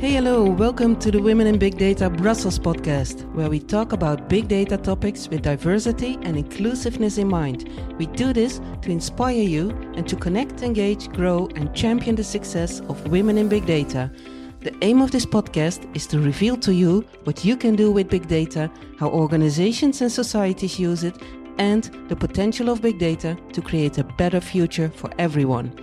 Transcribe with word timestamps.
Hey, 0.00 0.12
hello, 0.12 0.44
welcome 0.44 0.98
to 1.00 1.10
the 1.10 1.20
Women 1.20 1.46
in 1.46 1.58
Big 1.58 1.76
Data 1.76 2.08
Brussels 2.08 2.58
podcast, 2.58 3.30
where 3.34 3.50
we 3.50 3.60
talk 3.60 3.92
about 3.92 4.30
big 4.30 4.48
data 4.48 4.78
topics 4.78 5.28
with 5.28 5.42
diversity 5.42 6.18
and 6.22 6.38
inclusiveness 6.38 7.18
in 7.18 7.28
mind. 7.28 7.68
We 7.98 8.06
do 8.06 8.32
this 8.32 8.62
to 8.80 8.90
inspire 8.90 9.42
you 9.42 9.68
and 9.96 10.08
to 10.08 10.16
connect, 10.16 10.62
engage, 10.62 11.10
grow, 11.10 11.50
and 11.54 11.74
champion 11.76 12.16
the 12.16 12.24
success 12.24 12.80
of 12.88 13.10
women 13.10 13.36
in 13.36 13.50
big 13.50 13.66
data. 13.66 14.10
The 14.60 14.74
aim 14.80 15.02
of 15.02 15.10
this 15.10 15.26
podcast 15.26 15.94
is 15.94 16.06
to 16.06 16.18
reveal 16.18 16.56
to 16.56 16.72
you 16.72 17.04
what 17.24 17.44
you 17.44 17.54
can 17.54 17.76
do 17.76 17.92
with 17.92 18.08
big 18.08 18.26
data, 18.26 18.70
how 18.98 19.10
organizations 19.10 20.00
and 20.00 20.10
societies 20.10 20.80
use 20.80 21.04
it, 21.04 21.20
and 21.58 21.84
the 22.08 22.16
potential 22.16 22.70
of 22.70 22.80
big 22.80 22.98
data 22.98 23.36
to 23.52 23.60
create 23.60 23.98
a 23.98 24.04
better 24.04 24.40
future 24.40 24.88
for 24.88 25.10
everyone. 25.18 25.78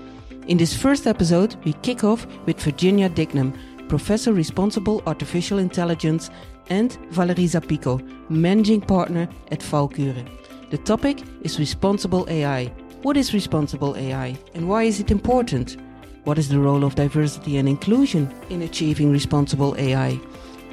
In 0.47 0.57
this 0.57 0.73
first 0.73 1.07
episode, 1.07 1.55
we 1.65 1.73
kick 1.73 2.05
off 2.05 2.25
with 2.45 2.59
Virginia 2.61 3.09
Dignum 3.09 3.53
Professor 3.87 4.33
Responsible 4.33 5.01
Artificial 5.05 5.59
Intelligence, 5.59 6.29
and 6.69 6.93
Valerie 7.11 7.47
Zapico, 7.47 8.01
Managing 8.29 8.81
Partner 8.81 9.27
at 9.51 9.59
Valkuren. 9.59 10.27
The 10.69 10.77
topic 10.79 11.23
is 11.41 11.59
Responsible 11.59 12.25
AI. 12.29 12.71
What 13.03 13.15
is 13.15 13.33
responsible 13.33 13.95
AI 13.95 14.35
and 14.55 14.67
why 14.67 14.83
is 14.83 14.99
it 14.99 15.11
important? 15.11 15.77
What 16.23 16.37
is 16.37 16.49
the 16.49 16.59
role 16.59 16.83
of 16.83 16.95
diversity 16.95 17.57
and 17.57 17.69
inclusion 17.69 18.33
in 18.49 18.63
achieving 18.63 19.11
responsible 19.11 19.75
AI? 19.77 20.15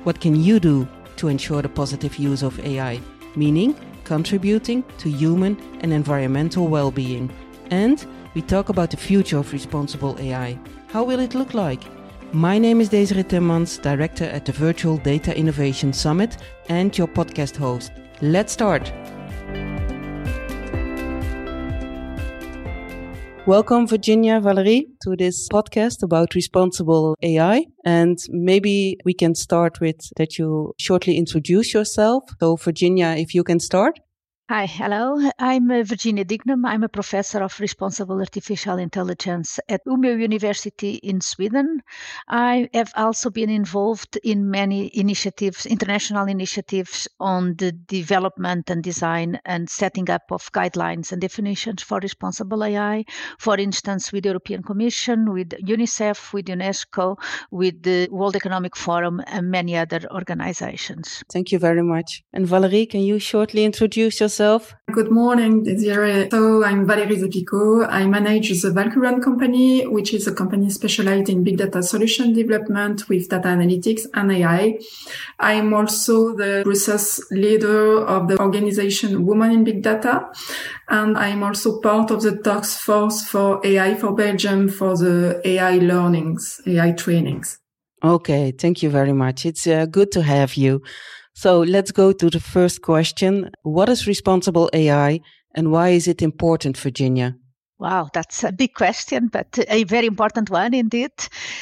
What 0.05 0.21
can 0.21 0.43
you 0.43 0.59
do 0.59 0.89
to 1.17 1.29
ensure 1.29 1.63
the 1.63 1.69
positive 1.69 2.17
use 2.17 2.43
of 2.43 2.59
AI, 2.61 3.01
meaning 3.37 3.77
contributing 4.05 4.83
to 4.99 5.11
human 5.11 5.57
and 5.81 5.93
environmental 5.93 6.67
well 6.67 6.91
being? 6.91 7.31
And 7.71 8.05
we 8.35 8.43
talk 8.43 8.69
about 8.71 8.91
the 8.91 8.97
future 8.97 9.39
of 9.39 9.53
responsible 9.53 10.17
AI. 10.19 10.59
How 10.89 11.05
will 11.05 11.21
it 11.21 11.35
look 11.35 11.55
like? 11.55 11.85
My 12.35 12.59
name 12.59 12.81
is 12.81 12.89
Desiree 12.89 13.23
Timmermans, 13.23 13.81
Director 13.81 14.25
at 14.25 14.45
the 14.45 14.51
Virtual 14.51 14.97
Data 14.97 15.39
Innovation 15.39 15.93
Summit 15.93 16.37
and 16.69 16.99
your 16.99 17.07
podcast 17.07 17.55
host. 17.55 17.93
Let's 18.23 18.53
start. 18.53 18.93
Welcome, 23.47 23.87
Virginia 23.87 24.41
Valerie, 24.41 24.89
to 25.05 25.15
this 25.15 25.49
podcast 25.49 26.03
about 26.03 26.35
responsible 26.35 27.15
AI. 27.23 27.67
And 27.85 28.19
maybe 28.31 28.99
we 29.05 29.15
can 29.15 29.37
start 29.37 29.79
with 29.81 30.01
that 30.17 30.37
you 30.37 30.75
shortly 30.77 31.17
introduce 31.17 31.73
yourself. 31.73 32.25
So, 32.41 32.57
Virginia, 32.57 33.15
if 33.17 33.33
you 33.33 33.45
can 33.45 33.61
start. 33.61 34.01
Hi, 34.51 34.67
hello. 34.67 35.31
I'm 35.39 35.71
uh, 35.71 35.85
Virginia 35.85 36.23
Dignum. 36.23 36.67
I'm 36.67 36.83
a 36.85 36.89
professor 36.91 37.43
of 37.43 37.59
responsible 37.61 38.19
artificial 38.19 38.77
intelligence 38.77 39.59
at 39.71 39.81
Umeå 39.87 40.21
University 40.21 40.97
in 40.97 41.23
Sweden. 41.23 41.81
I 42.29 42.69
have 42.75 42.93
also 42.95 43.31
been 43.31 43.49
involved 43.49 44.19
in 44.23 44.51
many 44.51 44.91
initiatives, 44.93 45.65
international 45.65 46.27
initiatives 46.27 47.09
on 47.19 47.55
the 47.57 47.73
development 47.73 48.69
and 48.69 48.83
design 48.83 49.41
and 49.47 49.71
setting 49.71 50.11
up 50.11 50.25
of 50.31 50.53
guidelines 50.53 51.11
and 51.11 51.23
definitions 51.23 51.83
for 51.83 51.99
responsible 52.01 52.63
AI. 52.65 53.07
For 53.39 53.57
instance, 53.57 54.13
with 54.13 54.25
the 54.25 54.29
European 54.29 54.63
Commission, 54.63 55.33
with 55.33 55.55
UNICEF, 55.67 56.35
with 56.35 56.49
UNESCO, 56.49 57.17
with 57.51 57.83
the 57.83 58.09
World 58.11 58.37
Economic 58.37 58.77
Forum, 58.77 59.23
and 59.27 59.51
many 59.51 59.75
other 59.75 60.01
organizations. 60.11 61.25
Thank 61.33 61.51
you 61.51 61.59
very 61.59 61.83
much. 61.83 62.23
And 62.35 62.47
Valerie, 62.47 62.85
can 62.85 63.01
you 63.01 63.19
shortly 63.19 63.65
introduce 63.65 64.21
yourself? 64.21 64.34
Yourself? 64.35 64.75
Good 64.91 65.13
morning, 65.13 65.63
Desiree. 65.63 66.29
So 66.29 66.65
I'm 66.65 66.89
Valérie 66.89 67.21
Zapico. 67.21 67.87
I 67.89 68.05
manage 68.05 68.51
the 68.63 68.71
Valkuren 68.71 69.23
company, 69.23 69.87
which 69.87 70.13
is 70.13 70.27
a 70.27 70.35
company 70.35 70.71
specialized 70.71 71.29
in 71.29 71.45
big 71.45 71.57
data 71.57 71.85
solution 71.85 72.33
development 72.33 73.09
with 73.09 73.29
data 73.29 73.47
analytics 73.47 74.07
and 74.13 74.33
AI. 74.33 74.81
I'm 75.39 75.73
also 75.73 76.35
the 76.35 76.65
research 76.67 77.21
leader 77.31 78.05
of 78.05 78.27
the 78.27 78.41
organization 78.41 79.25
Women 79.25 79.53
in 79.53 79.63
Big 79.63 79.83
Data. 79.85 80.27
And 80.89 81.17
I'm 81.17 81.45
also 81.45 81.81
part 81.81 82.11
of 82.11 82.23
the 82.23 82.37
task 82.37 82.81
force 82.81 83.25
for 83.25 83.65
AI 83.65 83.95
for 83.95 84.17
Belgium 84.17 84.69
for 84.69 84.97
the 84.97 85.41
AI 85.45 85.79
learnings, 85.79 86.61
AI 86.67 86.91
trainings. 86.91 87.61
Okay. 88.03 88.51
Thank 88.51 88.83
you 88.83 88.91
very 88.91 89.13
much. 89.13 89.47
It's 89.47 89.69
uh, 89.69 89.87
good 89.87 90.11
to 90.11 90.23
have 90.23 90.55
you. 90.57 90.83
So 91.35 91.61
let's 91.61 91.91
go 91.91 92.13
to 92.13 92.31
the 92.31 92.41
first 92.41 92.81
question. 92.81 93.51
What 93.63 93.89
is 93.89 94.07
responsible 94.07 94.71
AI 94.73 95.21
and 95.55 95.71
why 95.73 95.91
is 95.91 96.07
it 96.09 96.23
important, 96.23 96.77
Virginia? 96.77 97.37
Wow, 97.85 98.09
that's 98.15 98.43
a 98.45 98.51
big 98.51 98.73
question, 98.73 99.29
but 99.29 99.59
a 99.69 99.85
very 99.85 100.07
important 100.07 100.49
one 100.49 100.73
indeed. 100.73 101.13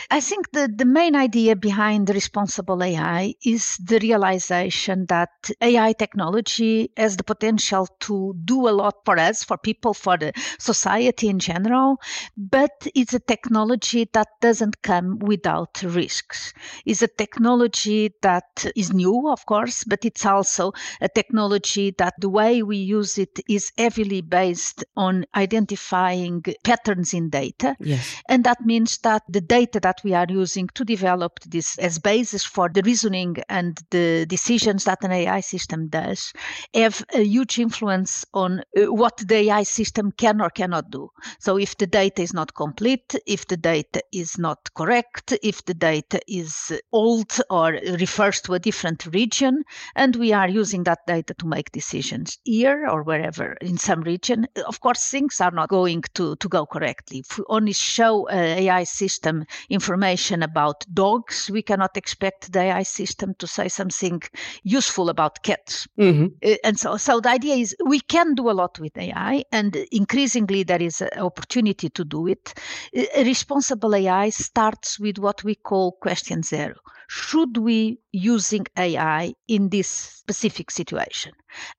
I 0.09 0.21
think 0.21 0.53
the, 0.53 0.73
the 0.73 0.85
main 0.85 1.17
idea 1.17 1.57
behind 1.57 2.09
responsible 2.11 2.81
AI 2.81 3.35
is 3.45 3.77
the 3.79 3.99
realization 3.99 5.07
that 5.07 5.31
AI 5.61 5.93
technology 5.95 6.93
has 6.97 7.17
the 7.17 7.25
potential 7.25 7.89
to 8.07 8.35
do 8.45 8.69
a 8.69 8.71
lot 8.71 9.05
for 9.05 9.19
us, 9.19 9.43
for 9.43 9.59
people, 9.59 9.95
for 9.95 10.17
the 10.17 10.33
society 10.61 11.27
in 11.29 11.41
general, 11.41 11.97
but 12.37 12.87
it's 12.95 13.15
a 13.15 13.19
technology 13.19 14.09
that 14.13 14.29
doesn't 14.41 14.81
come 14.83 15.19
without 15.19 15.83
risks. 15.83 16.53
It's 16.87 17.03
a 17.03 17.09
technology 17.09 18.15
that 18.23 18.65
is 18.77 18.93
new, 18.93 19.29
of 19.29 19.45
course, 19.47 19.83
but 19.83 20.05
it's 20.05 20.25
also 20.25 20.73
a 21.01 21.09
technology 21.09 21.91
that 21.99 22.15
the 22.21 22.29
way 22.29 22.63
we 22.63 22.77
use 22.77 23.19
it 23.19 23.41
is 23.49 23.73
heavily 23.77 24.21
based 24.21 24.85
on 24.97 25.25
identifying 25.35 26.12
identifying 26.13 26.43
patterns 26.65 27.15
in 27.15 27.31
data. 27.31 27.77
Yes. 27.81 28.23
And 28.29 28.45
that 28.45 28.65
means 28.65 28.99
that 28.99 29.23
the 29.29 29.41
data 29.41 29.81
that 29.81 30.01
we 30.05 30.15
are 30.15 30.27
using 30.29 30.69
to 30.75 30.85
develop 30.85 31.41
this 31.41 31.79
as 31.79 31.99
basis 31.99 32.45
for 32.45 32.69
the 32.69 32.83
reasoning 32.83 33.37
and 33.49 33.79
the 33.91 34.27
decisions 34.27 34.85
that 34.85 35.03
an 35.03 35.13
AI 35.13 35.41
system 35.41 35.89
does 35.89 36.33
have 36.75 37.05
a 37.15 37.23
huge 37.23 37.59
influence 37.59 38.25
on 38.35 38.61
uh, 38.61 38.93
what 38.93 39.17
the 39.19 39.51
AI 39.51 39.63
system 39.63 40.13
can 40.13 40.41
or 40.41 40.51
cannot 40.51 40.91
do. 40.91 41.09
So 41.39 41.59
if 41.59 41.77
the 41.77 41.87
data 41.87 42.23
is 42.23 42.33
not 42.33 42.55
complete, 42.55 43.15
if 43.27 43.47
the 43.47 43.57
data 43.57 44.03
is 44.13 44.39
not 44.39 44.73
correct, 44.75 45.35
if 45.43 45.65
the 45.65 45.75
data 45.75 46.21
is 46.27 46.73
old 46.93 47.33
or 47.51 47.73
refers 47.99 48.41
to 48.43 48.55
a 48.55 48.59
different 48.59 49.07
region, 49.07 49.63
and 49.97 50.17
we 50.17 50.33
are 50.33 50.49
using 50.49 50.85
that 50.85 51.01
data 51.07 51.35
to 51.35 51.47
make 51.47 51.73
decisions 51.73 52.39
here 52.45 52.87
or 52.89 53.03
wherever 53.03 53.53
in 53.61 53.79
some 53.79 54.01
region, 54.03 54.47
of 54.67 54.81
course, 54.81 55.11
things 55.11 55.41
are 55.41 55.51
not 55.51 55.69
going 55.69 56.02
going 56.03 56.13
to, 56.15 56.37
to 56.37 56.49
go 56.49 56.67
correctly. 56.67 57.19
If 57.19 57.39
we 57.39 57.45
only 57.49 57.73
show 57.73 58.27
an 58.29 58.59
AI 58.59 58.85
system 58.85 59.45
information 59.69 60.43
about 60.43 60.85
dogs, 60.93 61.51
we 61.51 61.63
cannot 61.63 61.97
expect 61.97 62.53
the 62.53 62.61
AI 62.61 62.83
system 62.83 63.35
to 63.39 63.47
say 63.47 63.69
something 63.69 64.23
useful 64.63 65.09
about 65.09 65.43
cats. 65.43 65.87
Mm-hmm. 65.99 66.27
Uh, 66.45 66.55
and 66.65 66.79
so, 66.79 66.97
so 66.97 67.21
the 67.21 67.31
idea 67.31 67.57
is 67.57 67.77
we 67.87 68.01
can 68.01 68.35
do 68.35 68.51
a 68.51 68.53
lot 68.53 68.79
with 68.79 68.97
AI, 68.97 69.45
and 69.53 69.77
increasingly 69.93 70.63
there 70.63 70.83
is 70.83 71.01
an 71.01 71.19
opportunity 71.19 71.89
to 71.91 72.05
do 72.05 72.27
it. 72.27 72.55
A 72.95 73.25
responsible 73.25 73.95
AI 73.95 74.31
starts 74.31 74.99
with 74.99 75.19
what 75.19 75.45
we 75.45 75.55
call 75.55 75.93
question 75.93 76.43
zero 76.43 76.75
should 77.15 77.59
we 77.59 77.99
using 78.11 78.65
AI 78.75 79.35
in 79.47 79.69
this 79.69 79.87
specific 79.87 80.71
situation? 80.71 81.33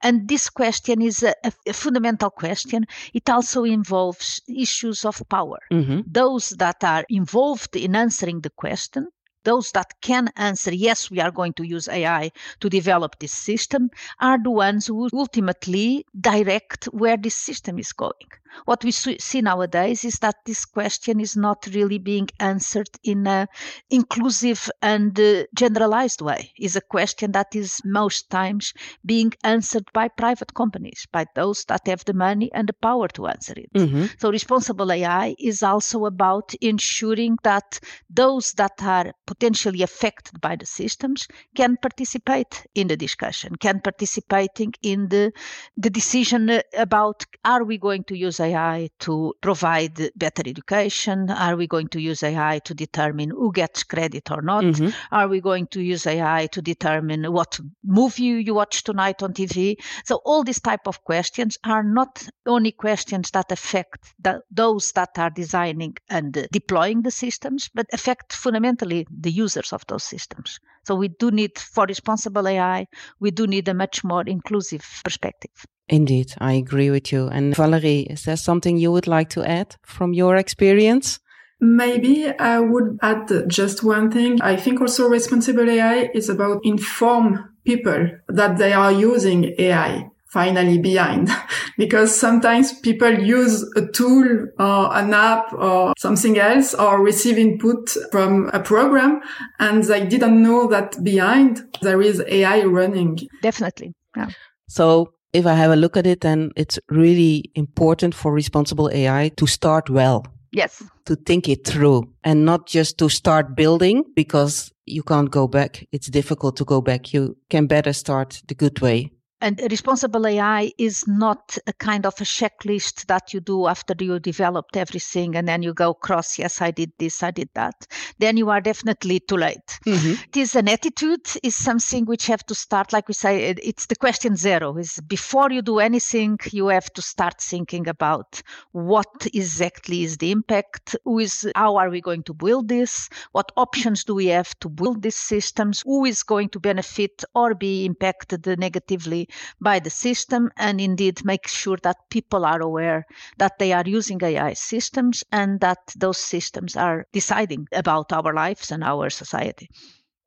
And 0.04 0.28
this 0.28 0.48
question 0.48 1.02
is 1.02 1.24
a, 1.24 1.34
a 1.44 1.74
fundamental 1.74 2.30
question. 2.30 2.86
It 3.16 3.28
also 3.28 3.64
involves 3.64 4.42
issues 4.48 5.04
of 5.06 5.24
power. 5.30 5.58
Mm-hmm. 5.72 6.02
Those 6.06 6.50
that 6.60 6.84
are 6.84 7.04
involved 7.10 7.76
in 7.76 7.96
answering 7.96 8.42
the 8.42 8.52
question 8.52 9.08
those 9.44 9.72
that 9.72 9.94
can 10.02 10.30
answer, 10.38 10.74
yes, 10.74 11.12
we 11.12 11.20
are 11.20 11.32
going 11.32 11.52
to 11.54 11.64
use 11.64 11.90
AI 11.90 12.32
to 12.62 12.70
develop 12.70 13.20
this 13.20 13.34
system, 13.34 13.90
are 14.22 14.42
the 14.42 14.52
ones 14.52 14.88
who 14.88 15.10
ultimately 15.14 16.06
direct 16.18 16.86
where 16.86 17.18
this 17.18 17.36
system 17.36 17.78
is 17.78 17.92
going. 17.92 18.30
What 18.66 18.84
we 18.84 18.92
see 18.92 19.42
nowadays 19.42 20.06
is 20.06 20.20
that 20.20 20.36
this 20.46 20.66
question 20.66 21.20
is 21.20 21.36
not 21.36 21.68
really 21.74 21.98
being 21.98 22.30
answered 22.40 22.90
in 23.04 23.28
an 23.28 23.48
inclusive 23.90 24.70
and 24.82 25.18
uh, 25.20 25.44
generalized 25.56 26.22
way. 26.22 26.52
Is 26.60 26.76
a 26.76 26.82
question 26.82 27.32
that 27.34 27.56
is 27.56 27.82
most 27.84 28.30
times 28.30 28.74
being 29.06 29.34
answered 29.44 29.86
by 29.94 30.08
private 30.08 30.54
companies, 30.54 31.08
by 31.12 31.26
those 31.36 31.66
that 31.66 31.88
have 31.88 32.06
the 32.06 32.14
money 32.14 32.52
and 32.54 32.68
the 32.68 32.74
power 32.74 33.08
to 33.10 33.28
answer 33.28 33.54
it. 33.56 33.74
Mm-hmm. 33.74 34.06
So 34.20 34.32
responsible 34.32 34.92
AI 34.92 35.36
is 35.40 35.64
also 35.64 36.06
about 36.06 36.54
ensuring 36.62 37.38
that 37.44 37.80
those 38.10 38.54
that 38.54 38.82
are 38.82 39.14
potentially 39.26 39.82
affected 39.82 40.40
by 40.42 40.56
the 40.56 40.66
systems 40.66 41.28
can 41.56 41.78
participate 41.78 42.66
in 42.76 42.88
the 42.88 42.98
discussion, 42.98 43.56
can 43.56 43.80
participating 43.82 44.74
in 44.82 45.10
the, 45.10 45.32
the 45.78 45.90
decision 45.90 46.62
about 46.78 47.26
are 47.46 47.64
we 47.64 47.78
going 47.78 48.04
to 48.06 48.18
use 48.18 48.40
AI 48.44 48.90
to 49.00 49.34
provide 49.42 50.12
better 50.16 50.44
education? 50.46 51.30
Are 51.30 51.56
we 51.56 51.68
going 51.68 51.88
to 51.90 52.02
use 52.02 52.22
AI 52.24 52.60
to 52.66 52.74
determine 52.74 53.30
who 53.30 53.52
gets 53.52 53.84
credit 53.84 54.30
or 54.30 54.42
not? 54.42 54.64
Mm-hmm. 54.64 54.90
Are 55.12 55.28
we 55.28 55.42
going 55.42 55.68
to 55.68 55.82
use 55.82 56.06
AI 56.06 56.48
to 56.48 56.62
determine 56.62 57.32
what 57.32 57.60
movie 57.84 58.24
you 58.24 58.54
watch 58.54 58.84
tonight 58.84 59.24
on 59.24 59.34
TV? 59.34 59.78
So 60.06 60.22
all 60.26 60.44
these 60.44 60.60
type 60.60 60.88
of 60.88 61.04
questions 61.04 61.58
are 61.64 61.84
not 61.84 62.28
only 62.46 62.72
questions 62.72 63.32
that 63.32 63.52
affect 63.52 64.14
the, 64.20 64.42
those 64.52 64.92
that 64.94 65.18
are 65.18 65.30
designing 65.30 65.96
and 66.10 66.48
deploying 66.52 67.02
the 67.02 67.12
systems, 67.12 67.70
but 67.74 67.88
affect 67.94 68.34
fundamentally 68.34 69.08
the 69.10 69.32
users 69.32 69.74
of 69.74 69.86
those 69.88 70.04
systems. 70.04 70.60
So 70.86 70.96
we 70.96 71.08
do 71.08 71.32
need, 71.32 71.58
for 71.58 71.86
responsible 71.86 72.48
AI, 72.48 72.88
we 73.20 73.32
do 73.32 73.48
need 73.48 73.68
a 73.68 73.74
much 73.74 74.04
more 74.04 74.24
inclusive 74.24 74.86
perspective. 75.04 75.66
Indeed, 75.90 76.34
I 76.40 76.54
agree 76.54 76.90
with 76.90 77.12
you. 77.12 77.28
And 77.28 77.56
Valerie, 77.56 78.08
is 78.10 78.24
there 78.24 78.38
something 78.38 78.78
you 78.78 78.92
would 78.92 79.08
like 79.08 79.30
to 79.32 79.44
add 79.44 79.76
from 79.84 80.14
your 80.14 80.36
experience? 80.36 81.20
Maybe 81.60 82.28
I 82.28 82.60
would 82.60 82.98
add 83.02 83.32
just 83.48 83.84
one 83.84 84.12
thing. 84.12 84.42
I 84.42 84.56
think 84.56 84.82
also 84.82 85.08
responsible 85.08 85.70
AI 85.70 86.10
is 86.14 86.30
about 86.30 86.62
inform 86.64 87.54
people 87.66 88.10
that 88.28 88.58
they 88.58 88.74
are 88.74 88.92
using 88.92 89.54
AI 89.58 90.10
finally 90.34 90.80
behind 90.80 91.30
because 91.78 92.14
sometimes 92.14 92.74
people 92.80 93.14
use 93.20 93.64
a 93.76 93.86
tool 93.94 94.48
or 94.58 94.98
an 94.98 95.14
app 95.14 95.54
or 95.54 95.94
something 95.98 96.40
else 96.40 96.74
or 96.74 97.04
receive 97.04 97.38
input 97.38 97.96
from 98.12 98.50
a 98.52 98.60
program 98.60 99.22
and 99.60 99.84
they 99.84 100.06
didn't 100.06 100.42
know 100.42 100.68
that 100.68 101.02
behind 101.04 101.62
there 101.82 102.02
is 102.02 102.22
AI 102.28 102.64
running. 102.64 103.20
Definitely. 103.44 103.94
Yeah. 104.18 104.30
So 104.68 105.14
if 105.34 105.46
I 105.46 105.54
have 105.56 105.72
a 105.72 105.76
look 105.76 105.98
at 105.98 106.08
it, 106.08 106.22
then 106.22 106.52
it's 106.56 106.80
really 106.90 107.52
important 107.56 108.16
for 108.16 108.32
responsible 108.32 108.90
AI 108.94 109.30
to 109.38 109.48
start 109.48 109.90
well. 109.90 110.26
Yes. 110.52 110.84
To 111.06 111.16
think 111.16 111.50
it 111.50 111.66
through 111.66 112.08
and 112.24 112.46
not 112.46 112.68
just 112.68 113.00
to 113.00 113.10
start 113.10 113.56
building 113.56 114.04
because 114.16 114.72
you 114.86 115.02
can't 115.02 115.32
go 115.32 115.48
back. 115.48 115.86
It's 115.92 116.08
difficult 116.08 116.56
to 116.58 116.66
go 116.66 116.80
back. 116.80 117.12
You 117.14 117.36
can 117.50 117.66
better 117.66 117.92
start 117.92 118.42
the 118.48 118.54
good 118.54 118.80
way. 118.80 119.12
And 119.44 119.60
responsible 119.70 120.26
AI 120.26 120.72
is 120.78 121.06
not 121.06 121.58
a 121.68 121.74
kind 121.74 122.06
of 122.06 122.14
a 122.22 122.24
checklist 122.24 123.08
that 123.08 123.34
you 123.34 123.42
do 123.42 123.68
after 123.68 123.94
you 124.00 124.18
developed 124.18 124.78
everything 124.78 125.36
and 125.36 125.46
then 125.46 125.62
you 125.62 125.74
go 125.74 125.94
cross, 125.94 126.40
yes, 126.40 126.62
I 126.62 126.72
did 126.72 126.94
this, 126.98 127.22
I 127.22 127.32
did 127.32 127.50
that. 127.54 127.86
Then 128.20 128.38
you 128.38 128.50
are 128.50 128.62
definitely 128.62 129.20
too 129.20 129.36
late. 129.36 129.80
Mm-hmm. 129.86 130.14
It 130.30 130.38
is 130.38 130.56
an 130.56 130.70
attitude, 130.70 131.28
is 131.44 131.58
something 131.58 132.06
which 132.06 132.28
have 132.28 132.46
to 132.46 132.56
start, 132.56 132.94
like 132.94 133.10
we 133.10 133.14
say, 133.14 133.50
it's 133.62 133.88
the 133.88 133.98
question 133.98 134.38
zero 134.38 134.78
is 134.78 135.02
before 135.08 135.52
you 135.52 135.62
do 135.62 135.80
anything, 135.80 136.40
you 136.54 136.68
have 136.68 136.94
to 136.94 137.02
start 137.02 137.42
thinking 137.42 137.90
about 137.90 138.42
what 138.72 139.28
exactly 139.34 140.04
is 140.04 140.20
the 140.20 140.32
impact, 140.32 140.96
who 141.04 141.20
is, 141.20 141.52
how 141.54 141.76
are 141.76 141.90
we 141.90 142.00
going 142.00 142.24
to 142.24 142.34
build 142.34 142.70
this, 142.70 143.10
what 143.34 143.52
options 143.58 144.06
do 144.06 144.16
we 144.16 144.28
have 144.28 144.58
to 144.60 144.70
build 144.70 145.02
these 145.02 145.18
systems, 145.18 145.82
who 145.82 146.06
is 146.06 146.24
going 146.24 146.48
to 146.48 146.62
benefit 146.62 147.26
or 147.36 147.54
be 147.54 147.84
impacted 147.84 148.48
negatively 148.58 149.28
by 149.60 149.80
the 149.80 149.90
system 149.90 150.52
and 150.58 150.80
indeed 150.80 151.26
make 151.26 151.48
sure 151.48 151.78
that 151.84 152.10
people 152.10 152.46
are 152.46 152.62
aware 152.62 153.06
that 153.38 153.58
they 153.60 153.74
are 153.74 153.84
using 153.86 154.24
AI 154.24 154.54
systems 154.54 155.24
and 155.32 155.60
that 155.62 155.80
those 155.96 156.18
systems 156.20 156.76
are 156.76 157.06
deciding 157.12 157.68
about 157.72 158.12
our 158.14 158.34
lives 158.34 158.72
and 158.72 158.84
our 158.84 159.10
society. 159.10 159.70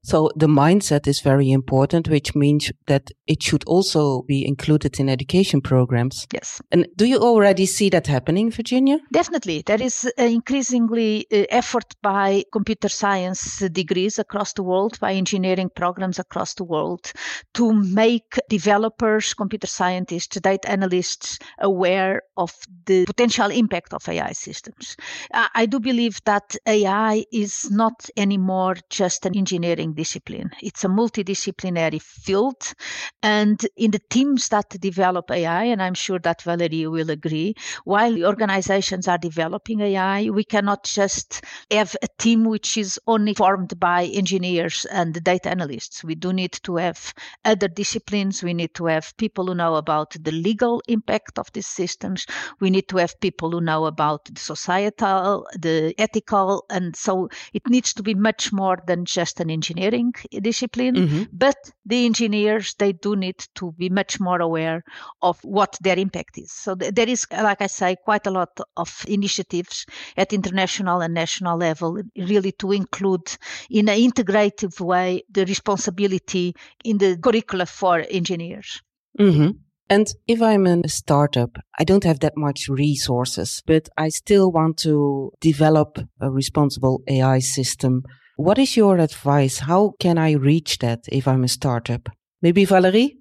So 0.07 0.31
the 0.37 0.47
mindset 0.47 1.09
is 1.09 1.21
very 1.21 1.51
important, 1.51 2.09
which 2.09 2.37
means 2.37 2.71
that 2.87 3.11
it 3.27 3.43
should 3.43 3.65
also 3.65 4.23
be 4.23 4.47
included 4.47 5.01
in 5.01 5.09
education 5.09 5.61
programs. 5.61 6.29
Yes. 6.33 6.61
And 6.71 6.87
do 6.97 7.07
you 7.07 7.19
already 7.19 7.67
see 7.67 7.91
that 7.91 8.07
happening, 8.07 8.53
Virginia? 8.53 8.99
Definitely. 9.13 9.65
There 9.67 9.83
is 9.83 10.09
increasingly 10.17 11.27
uh, 11.33 11.47
effort 11.51 11.97
by 12.03 12.45
computer 12.53 12.89
science 12.89 13.59
degrees 13.73 14.21
across 14.21 14.53
the 14.53 14.63
world, 14.63 14.97
by 15.01 15.13
engineering 15.13 15.71
programs 15.75 16.21
across 16.21 16.55
the 16.55 16.63
world 16.63 17.13
to 17.55 17.73
make 17.73 18.39
developers, 18.49 19.35
computer 19.35 19.67
scientists, 19.67 20.39
data 20.41 20.71
analysts 20.71 21.41
aware 21.59 22.23
of 22.37 22.53
the 22.85 23.07
potential 23.07 23.51
impact 23.51 23.93
of 23.93 24.09
AI 24.09 24.31
systems. 24.31 24.97
I 25.33 25.67
do 25.67 25.81
believe 25.81 26.21
that 26.27 26.55
AI 26.65 27.25
is 27.33 27.69
not 27.73 28.09
anymore 28.17 28.77
just 28.89 29.27
an 29.27 29.37
engineering 29.37 29.96
discipline. 29.97 30.51
It's 30.63 30.85
a 30.85 30.89
multidisciplinary 30.89 32.01
field. 32.01 32.75
And 33.23 33.61
in 33.77 33.91
the 33.91 34.01
teams 34.11 34.49
that 34.51 34.69
develop 34.81 35.31
AI, 35.31 35.65
and 35.65 35.83
I'm 35.83 35.95
sure 35.95 36.19
that 36.21 36.43
Valerie 36.43 36.87
will 36.87 37.11
agree, 37.11 37.55
while 37.85 38.25
organizations 38.25 39.09
are 39.09 39.19
developing 39.19 39.81
AI, 39.81 40.31
we 40.31 40.45
cannot 40.45 40.85
just 40.85 41.45
have 41.71 41.97
a 42.03 42.09
team 42.19 42.45
which 42.45 42.77
is 42.77 43.01
only 43.07 43.35
formed 43.35 43.79
by 43.81 44.05
engineers 44.05 44.85
and 44.87 45.23
data 45.25 45.51
analysts. 45.51 46.05
We 46.05 46.15
do 46.15 46.33
need 46.33 46.53
to 46.65 46.77
have 46.77 47.13
other 47.45 47.69
disciplines. 47.69 48.43
We 48.43 48.55
need 48.55 48.75
to 48.75 48.87
have 48.87 49.17
people 49.17 49.47
who 49.47 49.55
know 49.55 49.77
about 49.77 50.17
the 50.21 50.33
legal 50.33 50.83
impact 50.89 51.39
of 51.39 51.51
these 51.53 51.67
systems. 51.67 52.27
We 52.61 52.71
need 52.71 52.89
to 52.89 52.99
have 52.99 53.19
people 53.21 53.51
who 53.51 53.61
know 53.61 53.87
about 53.87 54.27
the 54.27 54.41
societal, 54.41 55.47
the 55.59 55.95
ethical. 55.99 56.65
And 56.71 56.95
so 56.95 57.29
it 57.53 57.63
needs 57.69 57.93
to 57.95 58.03
be 58.03 58.15
much 58.15 58.53
more 58.53 58.79
than 58.87 59.05
just 59.05 59.41
an 59.41 59.51
engineer 59.51 59.86
engineering 59.95 60.13
discipline, 60.43 60.95
mm-hmm. 60.95 61.23
but 61.33 61.57
the 61.85 62.05
engineers 62.05 62.75
they 62.79 62.93
do 62.93 63.17
need 63.17 63.39
to 63.55 63.73
be 63.73 63.89
much 63.89 64.21
more 64.21 64.41
aware 64.41 64.83
of 65.23 65.39
what 65.43 65.77
their 65.81 65.99
impact 65.99 66.39
is. 66.39 66.53
So 66.53 66.75
th- 66.75 66.95
there 66.95 67.09
is, 67.09 67.27
like 67.31 67.63
I 67.63 67.67
say, 67.67 67.97
quite 68.05 68.27
a 68.27 68.31
lot 68.31 68.61
of 68.77 69.05
initiatives 69.09 69.87
at 70.17 70.33
international 70.33 71.01
and 71.01 71.15
national 71.15 71.59
level, 71.59 72.01
really 72.17 72.53
to 72.53 72.73
include 72.73 73.37
in 73.71 73.89
an 73.89 73.99
integrative 73.99 74.81
way 74.81 75.23
the 75.31 75.45
responsibility 75.45 76.55
in 76.85 76.99
the 76.99 77.17
curricula 77.19 77.67
for 77.67 78.05
engineers. 78.11 78.83
Mm-hmm. 79.19 79.51
And 79.89 80.09
if 80.27 80.43
I'm 80.43 80.67
a 80.67 80.89
startup, 80.89 81.59
I 81.79 81.85
don't 81.85 82.03
have 82.03 82.19
that 82.21 82.37
much 82.37 82.69
resources, 82.69 83.63
but 83.67 83.89
I 83.97 84.09
still 84.09 84.51
want 84.51 84.79
to 84.79 85.31
develop 85.41 85.99
a 86.21 86.29
responsible 86.29 87.03
AI 87.07 87.39
system 87.39 88.03
what 88.37 88.59
is 88.59 88.77
your 88.77 88.99
advice? 88.99 89.59
How 89.61 89.95
can 89.99 90.19
I 90.19 90.33
reach 90.33 90.79
that 90.79 91.05
if 91.11 91.27
I'm 91.27 91.45
a 91.45 91.49
startup? 91.49 92.09
Maybe 92.43 92.65
Valerie? 92.65 93.19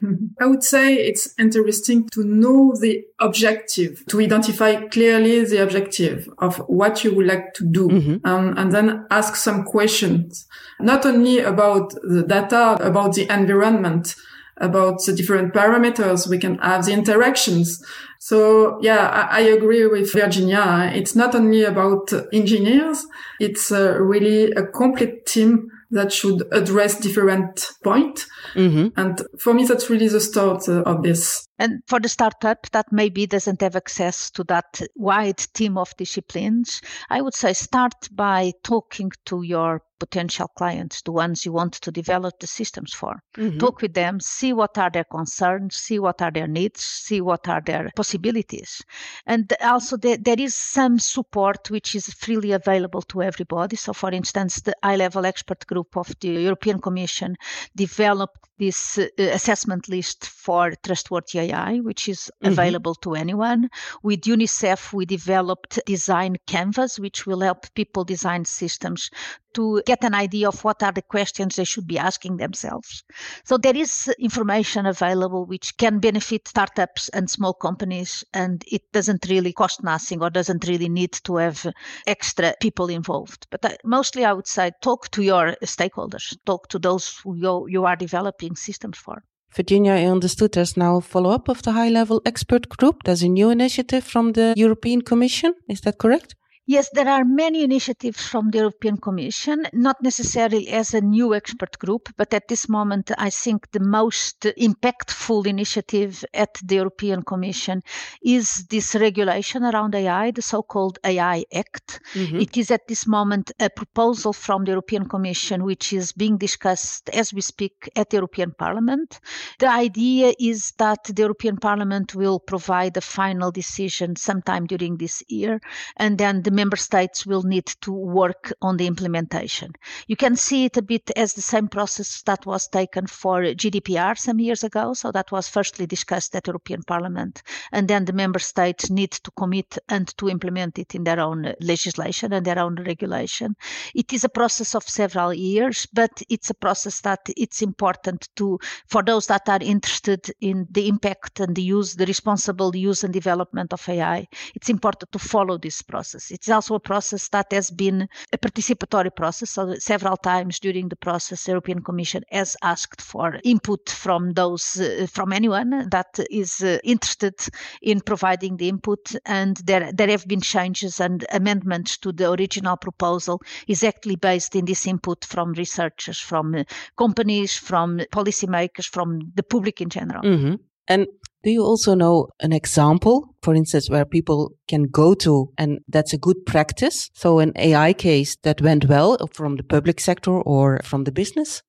I 0.40 0.46
would 0.46 0.62
say 0.62 0.94
it's 0.94 1.34
interesting 1.38 2.08
to 2.10 2.24
know 2.24 2.74
the 2.80 3.04
objective, 3.18 4.04
to 4.08 4.20
identify 4.20 4.86
clearly 4.88 5.44
the 5.44 5.62
objective 5.62 6.28
of 6.38 6.56
what 6.68 7.04
you 7.04 7.14
would 7.14 7.26
like 7.26 7.54
to 7.54 7.64
do, 7.64 7.88
mm-hmm. 7.88 8.26
um, 8.26 8.54
and 8.56 8.72
then 8.72 9.06
ask 9.10 9.36
some 9.36 9.64
questions, 9.64 10.46
not 10.80 11.06
only 11.06 11.40
about 11.40 11.90
the 12.02 12.24
data, 12.26 12.76
about 12.80 13.14
the 13.14 13.32
environment, 13.32 14.14
about 14.60 15.04
the 15.04 15.12
different 15.12 15.54
parameters. 15.54 16.28
We 16.28 16.38
can 16.38 16.58
have 16.58 16.86
the 16.86 16.92
interactions. 16.92 17.84
So 18.18 18.78
yeah, 18.80 19.08
I, 19.08 19.38
I 19.38 19.40
agree 19.40 19.86
with 19.86 20.12
Virginia. 20.12 20.90
It's 20.94 21.14
not 21.14 21.34
only 21.34 21.64
about 21.64 22.12
engineers. 22.32 23.06
It's 23.40 23.70
uh, 23.70 23.98
really 24.00 24.50
a 24.52 24.66
complete 24.66 25.26
team 25.26 25.70
that 25.90 26.12
should 26.12 26.42
address 26.52 27.00
different 27.00 27.70
points. 27.82 28.26
Mm-hmm. 28.54 28.88
And 29.00 29.22
for 29.38 29.54
me, 29.54 29.64
that's 29.64 29.88
really 29.88 30.08
the 30.08 30.20
start 30.20 30.68
uh, 30.68 30.82
of 30.82 31.02
this. 31.02 31.46
And 31.58 31.82
for 31.86 31.98
the 31.98 32.08
startup 32.08 32.70
that 32.72 32.86
maybe 32.92 33.26
doesn't 33.26 33.62
have 33.62 33.74
access 33.74 34.30
to 34.32 34.44
that 34.44 34.82
wide 34.96 35.38
team 35.54 35.78
of 35.78 35.96
disciplines, 35.96 36.82
I 37.08 37.22
would 37.22 37.34
say 37.34 37.52
start 37.52 37.94
by 38.12 38.52
talking 38.62 39.12
to 39.26 39.42
your 39.42 39.82
potential 39.98 40.48
clients, 40.56 41.02
the 41.02 41.12
ones 41.12 41.44
you 41.44 41.52
want 41.52 41.74
to 41.74 41.90
develop 41.90 42.38
the 42.40 42.46
systems 42.46 42.92
for. 42.92 43.22
Mm-hmm. 43.36 43.58
Talk 43.58 43.82
with 43.82 43.94
them, 43.94 44.20
see 44.20 44.52
what 44.52 44.76
are 44.78 44.90
their 44.90 45.04
concerns, 45.04 45.76
see 45.76 45.98
what 45.98 46.22
are 46.22 46.30
their 46.30 46.46
needs, 46.46 46.80
see 46.82 47.20
what 47.20 47.48
are 47.48 47.62
their 47.64 47.90
possibilities. 47.94 48.82
And 49.26 49.52
also 49.62 49.96
there, 49.96 50.16
there 50.16 50.40
is 50.40 50.54
some 50.54 50.98
support 50.98 51.70
which 51.70 51.94
is 51.94 52.06
freely 52.14 52.52
available 52.52 53.02
to 53.02 53.22
everybody. 53.22 53.76
So 53.76 53.92
for 53.92 54.10
instance, 54.10 54.60
the 54.60 54.74
high 54.82 54.96
level 54.96 55.26
expert 55.26 55.66
group 55.66 55.96
of 55.96 56.12
the 56.20 56.28
European 56.28 56.80
Commission 56.80 57.36
developed 57.76 58.47
this 58.58 58.98
uh, 58.98 59.08
assessment 59.18 59.88
list 59.88 60.26
for 60.26 60.72
trustworthy 60.84 61.38
AI, 61.38 61.78
which 61.78 62.08
is 62.08 62.30
mm-hmm. 62.42 62.52
available 62.52 62.94
to 62.96 63.14
anyone. 63.14 63.68
With 64.02 64.22
UNICEF, 64.22 64.92
we 64.92 65.06
developed 65.06 65.78
Design 65.86 66.36
Canvas, 66.46 66.98
which 66.98 67.26
will 67.26 67.40
help 67.40 67.72
people 67.74 68.04
design 68.04 68.44
systems 68.44 69.10
to 69.54 69.82
get 69.86 70.04
an 70.04 70.14
idea 70.14 70.48
of 70.48 70.62
what 70.62 70.82
are 70.82 70.92
the 70.92 71.02
questions 71.02 71.56
they 71.56 71.64
should 71.64 71.86
be 71.86 71.98
asking 71.98 72.36
themselves. 72.36 73.02
So 73.44 73.56
there 73.56 73.76
is 73.76 74.12
information 74.18 74.86
available 74.86 75.46
which 75.46 75.76
can 75.76 75.98
benefit 75.98 76.46
startups 76.46 77.08
and 77.08 77.28
small 77.30 77.54
companies, 77.54 78.24
and 78.32 78.62
it 78.70 78.82
doesn't 78.92 79.26
really 79.28 79.52
cost 79.52 79.82
nothing 79.82 80.22
or 80.22 80.30
doesn't 80.30 80.68
really 80.68 80.88
need 80.88 81.12
to 81.24 81.36
have 81.36 81.66
extra 82.06 82.54
people 82.60 82.88
involved. 82.88 83.46
But 83.50 83.64
I, 83.64 83.76
mostly, 83.84 84.24
I 84.24 84.32
would 84.32 84.46
say 84.46 84.70
talk 84.80 85.10
to 85.10 85.22
your 85.22 85.56
stakeholders, 85.64 86.36
talk 86.44 86.68
to 86.68 86.78
those 86.78 87.18
who 87.24 87.66
you 87.68 87.84
are 87.84 87.96
developing 87.96 88.47
systems 88.56 88.98
for. 88.98 89.24
Virginia, 89.54 89.92
I 89.92 90.04
understood 90.04 90.52
there's 90.52 90.76
now 90.76 90.96
a 90.96 91.00
follow 91.00 91.30
up 91.30 91.48
of 91.48 91.62
the 91.62 91.72
high 91.72 91.88
level 91.88 92.20
expert 92.26 92.68
group. 92.68 93.02
There's 93.04 93.22
a 93.22 93.28
new 93.28 93.50
initiative 93.50 94.04
from 94.04 94.32
the 94.32 94.54
European 94.56 95.02
Commission. 95.02 95.54
Is 95.68 95.80
that 95.82 95.98
correct? 95.98 96.34
Yes, 96.70 96.90
there 96.92 97.08
are 97.08 97.24
many 97.24 97.64
initiatives 97.64 98.20
from 98.20 98.50
the 98.50 98.58
European 98.58 98.98
Commission, 98.98 99.66
not 99.72 100.02
necessarily 100.02 100.68
as 100.68 100.92
a 100.92 101.00
new 101.00 101.34
expert 101.34 101.78
group, 101.78 102.10
but 102.18 102.34
at 102.34 102.46
this 102.48 102.68
moment, 102.68 103.10
I 103.16 103.30
think 103.30 103.70
the 103.70 103.80
most 103.80 104.40
impactful 104.40 105.46
initiative 105.46 106.26
at 106.34 106.60
the 106.62 106.74
European 106.74 107.22
Commission 107.22 107.80
is 108.22 108.66
this 108.68 108.94
regulation 108.94 109.64
around 109.64 109.94
AI, 109.94 110.30
the 110.30 110.42
so 110.42 110.62
called 110.62 110.98
AI 111.04 111.42
Act. 111.54 112.00
Mm-hmm. 112.12 112.40
It 112.40 112.58
is 112.58 112.70
at 112.70 112.86
this 112.86 113.06
moment 113.06 113.50
a 113.58 113.70
proposal 113.70 114.34
from 114.34 114.64
the 114.64 114.72
European 114.72 115.08
Commission, 115.08 115.64
which 115.64 115.94
is 115.94 116.12
being 116.12 116.36
discussed 116.36 117.08
as 117.14 117.32
we 117.32 117.40
speak 117.40 117.88
at 117.96 118.10
the 118.10 118.18
European 118.18 118.52
Parliament. 118.58 119.20
The 119.58 119.70
idea 119.70 120.34
is 120.38 120.74
that 120.76 121.04
the 121.04 121.22
European 121.22 121.56
Parliament 121.56 122.14
will 122.14 122.38
provide 122.38 122.94
a 122.98 123.00
final 123.00 123.50
decision 123.50 124.16
sometime 124.16 124.66
during 124.66 124.98
this 124.98 125.22
year, 125.28 125.62
and 125.96 126.18
then 126.18 126.42
the 126.42 126.57
member 126.58 126.76
states 126.76 127.24
will 127.24 127.44
need 127.44 127.66
to 127.84 127.92
work 127.92 128.52
on 128.60 128.76
the 128.76 128.86
implementation. 128.86 129.70
You 130.08 130.16
can 130.16 130.34
see 130.34 130.64
it 130.64 130.76
a 130.76 130.82
bit 130.82 131.10
as 131.14 131.32
the 131.32 131.48
same 131.54 131.68
process 131.68 132.22
that 132.22 132.44
was 132.46 132.66
taken 132.66 133.06
for 133.06 133.36
GDPR 133.42 134.18
some 134.18 134.40
years 134.40 134.64
ago. 134.64 134.94
So 134.94 135.12
that 135.12 135.30
was 135.30 135.48
firstly 135.48 135.86
discussed 135.86 136.34
at 136.34 136.44
the 136.44 136.48
European 136.48 136.82
Parliament, 136.82 137.42
and 137.70 137.86
then 137.86 138.04
the 138.04 138.12
member 138.12 138.40
states 138.40 138.90
need 138.90 139.12
to 139.12 139.30
commit 139.32 139.78
and 139.88 140.08
to 140.18 140.28
implement 140.28 140.78
it 140.78 140.94
in 140.96 141.04
their 141.04 141.20
own 141.20 141.54
legislation 141.60 142.32
and 142.32 142.44
their 142.44 142.58
own 142.58 142.74
regulation. 142.92 143.54
It 143.94 144.12
is 144.12 144.24
a 144.24 144.28
process 144.40 144.74
of 144.74 144.88
several 144.88 145.32
years, 145.32 145.86
but 145.92 146.22
it's 146.28 146.50
a 146.50 146.54
process 146.54 147.00
that 147.02 147.20
it's 147.36 147.62
important 147.62 148.28
to 148.36 148.58
for 148.86 149.02
those 149.02 149.26
that 149.28 149.48
are 149.48 149.62
interested 149.62 150.30
in 150.40 150.66
the 150.70 150.88
impact 150.88 151.40
and 151.40 151.54
the 151.54 151.62
use, 151.62 151.94
the 151.94 152.06
responsible 152.06 152.74
use 152.74 153.04
and 153.04 153.12
development 153.12 153.72
of 153.72 153.88
AI. 153.88 154.26
It's 154.56 154.70
important 154.70 155.12
to 155.12 155.18
follow 155.18 155.58
this 155.58 155.82
process. 155.82 156.30
It's 156.30 156.47
it's 156.48 156.54
also 156.54 156.76
a 156.76 156.80
process 156.80 157.28
that 157.28 157.52
has 157.52 157.70
been 157.70 158.08
a 158.32 158.38
participatory 158.38 159.14
process. 159.14 159.50
So 159.50 159.74
several 159.74 160.16
times 160.16 160.58
during 160.58 160.88
the 160.88 160.96
process, 160.96 161.44
the 161.44 161.52
European 161.52 161.82
Commission 161.82 162.22
has 162.30 162.56
asked 162.62 163.02
for 163.02 163.38
input 163.44 163.90
from 163.90 164.32
those, 164.32 164.80
uh, 164.80 165.06
from 165.10 165.32
anyone 165.32 165.88
that 165.90 166.18
is 166.30 166.62
uh, 166.62 166.78
interested 166.82 167.34
in 167.82 168.00
providing 168.00 168.56
the 168.56 168.68
input. 168.68 169.14
And 169.26 169.58
there, 169.58 169.92
there 169.92 170.08
have 170.08 170.26
been 170.26 170.40
changes 170.40 171.00
and 171.00 171.26
amendments 171.30 171.98
to 171.98 172.12
the 172.12 172.30
original 172.30 172.78
proposal 172.78 173.42
exactly 173.66 174.16
based 174.16 174.56
in 174.56 174.64
this 174.64 174.86
input 174.86 175.26
from 175.26 175.52
researchers, 175.52 176.18
from 176.18 176.54
uh, 176.54 176.64
companies, 176.96 177.56
from 177.56 177.98
policymakers, 178.10 178.86
from 178.86 179.32
the 179.34 179.42
public 179.42 179.82
in 179.82 179.90
general. 179.90 180.22
Mm-hmm. 180.22 180.54
And 180.88 181.06
do 181.44 181.50
you 181.50 181.62
also 181.62 181.94
know 181.94 182.28
an 182.40 182.52
example, 182.52 183.34
for 183.42 183.54
instance, 183.54 183.88
where 183.88 184.04
people 184.04 184.52
can 184.66 184.84
go 184.84 185.14
to 185.14 185.52
and 185.56 185.78
that's 185.88 186.12
a 186.12 186.18
good 186.18 186.44
practice? 186.46 187.10
So 187.14 187.38
an 187.38 187.52
AI 187.56 187.92
case 187.92 188.36
that 188.42 188.60
went 188.60 188.86
well 188.86 189.16
from 189.32 189.56
the 189.56 189.62
public 189.62 190.00
sector 190.00 190.32
or 190.32 190.80
from 190.82 191.04
the 191.04 191.12
business? 191.12 191.62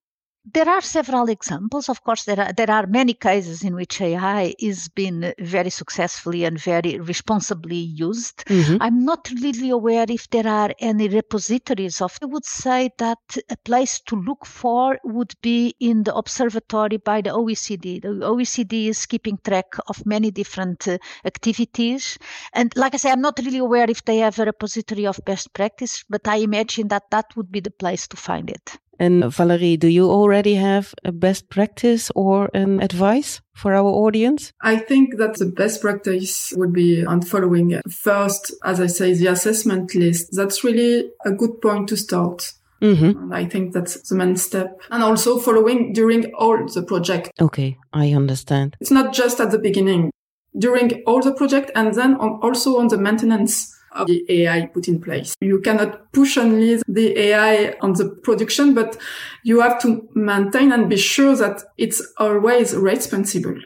There 0.46 0.70
are 0.70 0.82
several 0.82 1.28
examples. 1.28 1.90
Of 1.90 2.04
course, 2.04 2.24
there 2.24 2.40
are, 2.40 2.54
there 2.54 2.72
are 2.72 2.88
many 2.88 3.14
cases 3.14 3.62
in 3.62 3.76
which 3.76 4.00
AI 4.00 4.56
is 4.58 4.88
being 4.88 5.34
very 5.38 5.70
successfully 5.70 6.46
and 6.46 6.58
very 6.58 6.98
responsibly 6.98 7.76
used. 7.76 8.46
Mm-hmm. 8.46 8.78
I'm 8.80 9.04
not 9.04 9.30
really 9.42 9.70
aware 9.70 10.06
if 10.08 10.30
there 10.30 10.48
are 10.48 10.74
any 10.80 11.10
repositories 11.10 12.02
of. 12.02 12.18
I 12.22 12.26
would 12.28 12.46
say 12.46 12.90
that 13.00 13.20
a 13.50 13.58
place 13.58 14.00
to 14.08 14.16
look 14.16 14.46
for 14.46 14.98
would 15.04 15.34
be 15.42 15.76
in 15.80 16.04
the 16.04 16.16
observatory 16.16 16.98
by 16.98 17.20
the 17.20 17.32
OECD. 17.32 18.02
The 18.02 18.08
OECD 18.08 18.88
is 18.88 19.06
keeping 19.06 19.40
track 19.44 19.76
of 19.88 20.06
many 20.06 20.32
different 20.32 20.88
uh, 20.88 21.00
activities. 21.26 22.18
And 22.54 22.74
like 22.78 22.94
I 22.94 22.98
say, 22.98 23.12
I'm 23.12 23.22
not 23.22 23.40
really 23.40 23.60
aware 23.60 23.90
if 23.90 24.06
they 24.06 24.20
have 24.20 24.40
a 24.40 24.46
repository 24.46 25.06
of 25.06 25.20
best 25.26 25.54
practice, 25.54 26.06
but 26.10 26.28
I 26.30 26.38
imagine 26.38 26.88
that 26.88 27.12
that 27.12 27.36
would 27.36 27.52
be 27.52 27.60
the 27.60 27.72
place 27.72 28.08
to 28.08 28.18
find 28.18 28.50
it. 28.50 28.78
And 29.00 29.34
Valerie, 29.34 29.78
do 29.78 29.88
you 29.88 30.10
already 30.10 30.56
have 30.56 30.94
a 31.06 31.12
best 31.12 31.50
practice 31.50 32.12
or 32.16 32.50
an 32.54 32.82
advice 32.82 33.42
for 33.56 33.74
our 33.74 33.88
audience? 33.88 34.52
I 34.62 34.76
think 34.76 35.18
that 35.18 35.38
the 35.38 35.46
best 35.46 35.82
practice 35.82 36.54
would 36.56 36.74
be 36.74 37.06
on 37.06 37.22
following 37.22 37.80
first, 37.90 38.54
as 38.64 38.82
I 38.82 38.88
say, 38.88 39.14
the 39.14 39.28
assessment 39.28 39.96
list. 39.96 40.30
That's 40.34 40.64
really 40.64 41.10
a 41.26 41.32
good 41.32 41.62
point 41.62 41.88
to 41.90 41.98
start. 41.98 42.52
Mm-hmm. 42.82 43.34
I 43.34 43.46
think 43.46 43.74
that's 43.74 44.10
the 44.10 44.16
main 44.16 44.36
step. 44.36 44.80
And 44.90 45.04
also 45.04 45.38
following 45.38 45.94
during 45.94 46.34
all 46.34 46.66
the 46.66 46.84
project. 46.84 47.32
Okay, 47.40 47.78
I 47.94 48.14
understand. 48.14 48.78
It's 48.80 48.92
not 48.92 49.14
just 49.14 49.40
at 49.40 49.52
the 49.52 49.60
beginning. 49.60 50.12
During 50.58 51.04
all 51.06 51.22
the 51.22 51.34
project 51.34 51.72
and 51.76 51.94
then 51.94 52.16
on, 52.16 52.40
also 52.42 52.80
on 52.80 52.88
the 52.88 52.98
maintenance 52.98 53.76
of 53.92 54.08
the 54.08 54.26
AI 54.30 54.68
put 54.68 54.88
in 54.88 55.02
place. 55.02 55.36
You 55.42 55.60
cannot 55.60 56.12
push 56.12 56.38
only 56.38 56.82
the 56.88 57.20
AI 57.20 57.76
on 57.82 57.94
the 57.94 58.10
production, 58.10 58.74
but 58.74 58.98
you 59.44 59.62
have 59.62 59.82
to 59.82 60.08
maintain 60.16 60.72
and 60.72 60.90
be 60.90 60.98
sure 60.98 61.36
that 61.36 61.64
it's 61.78 62.02
always 62.18 62.76
responsible. 62.76 63.60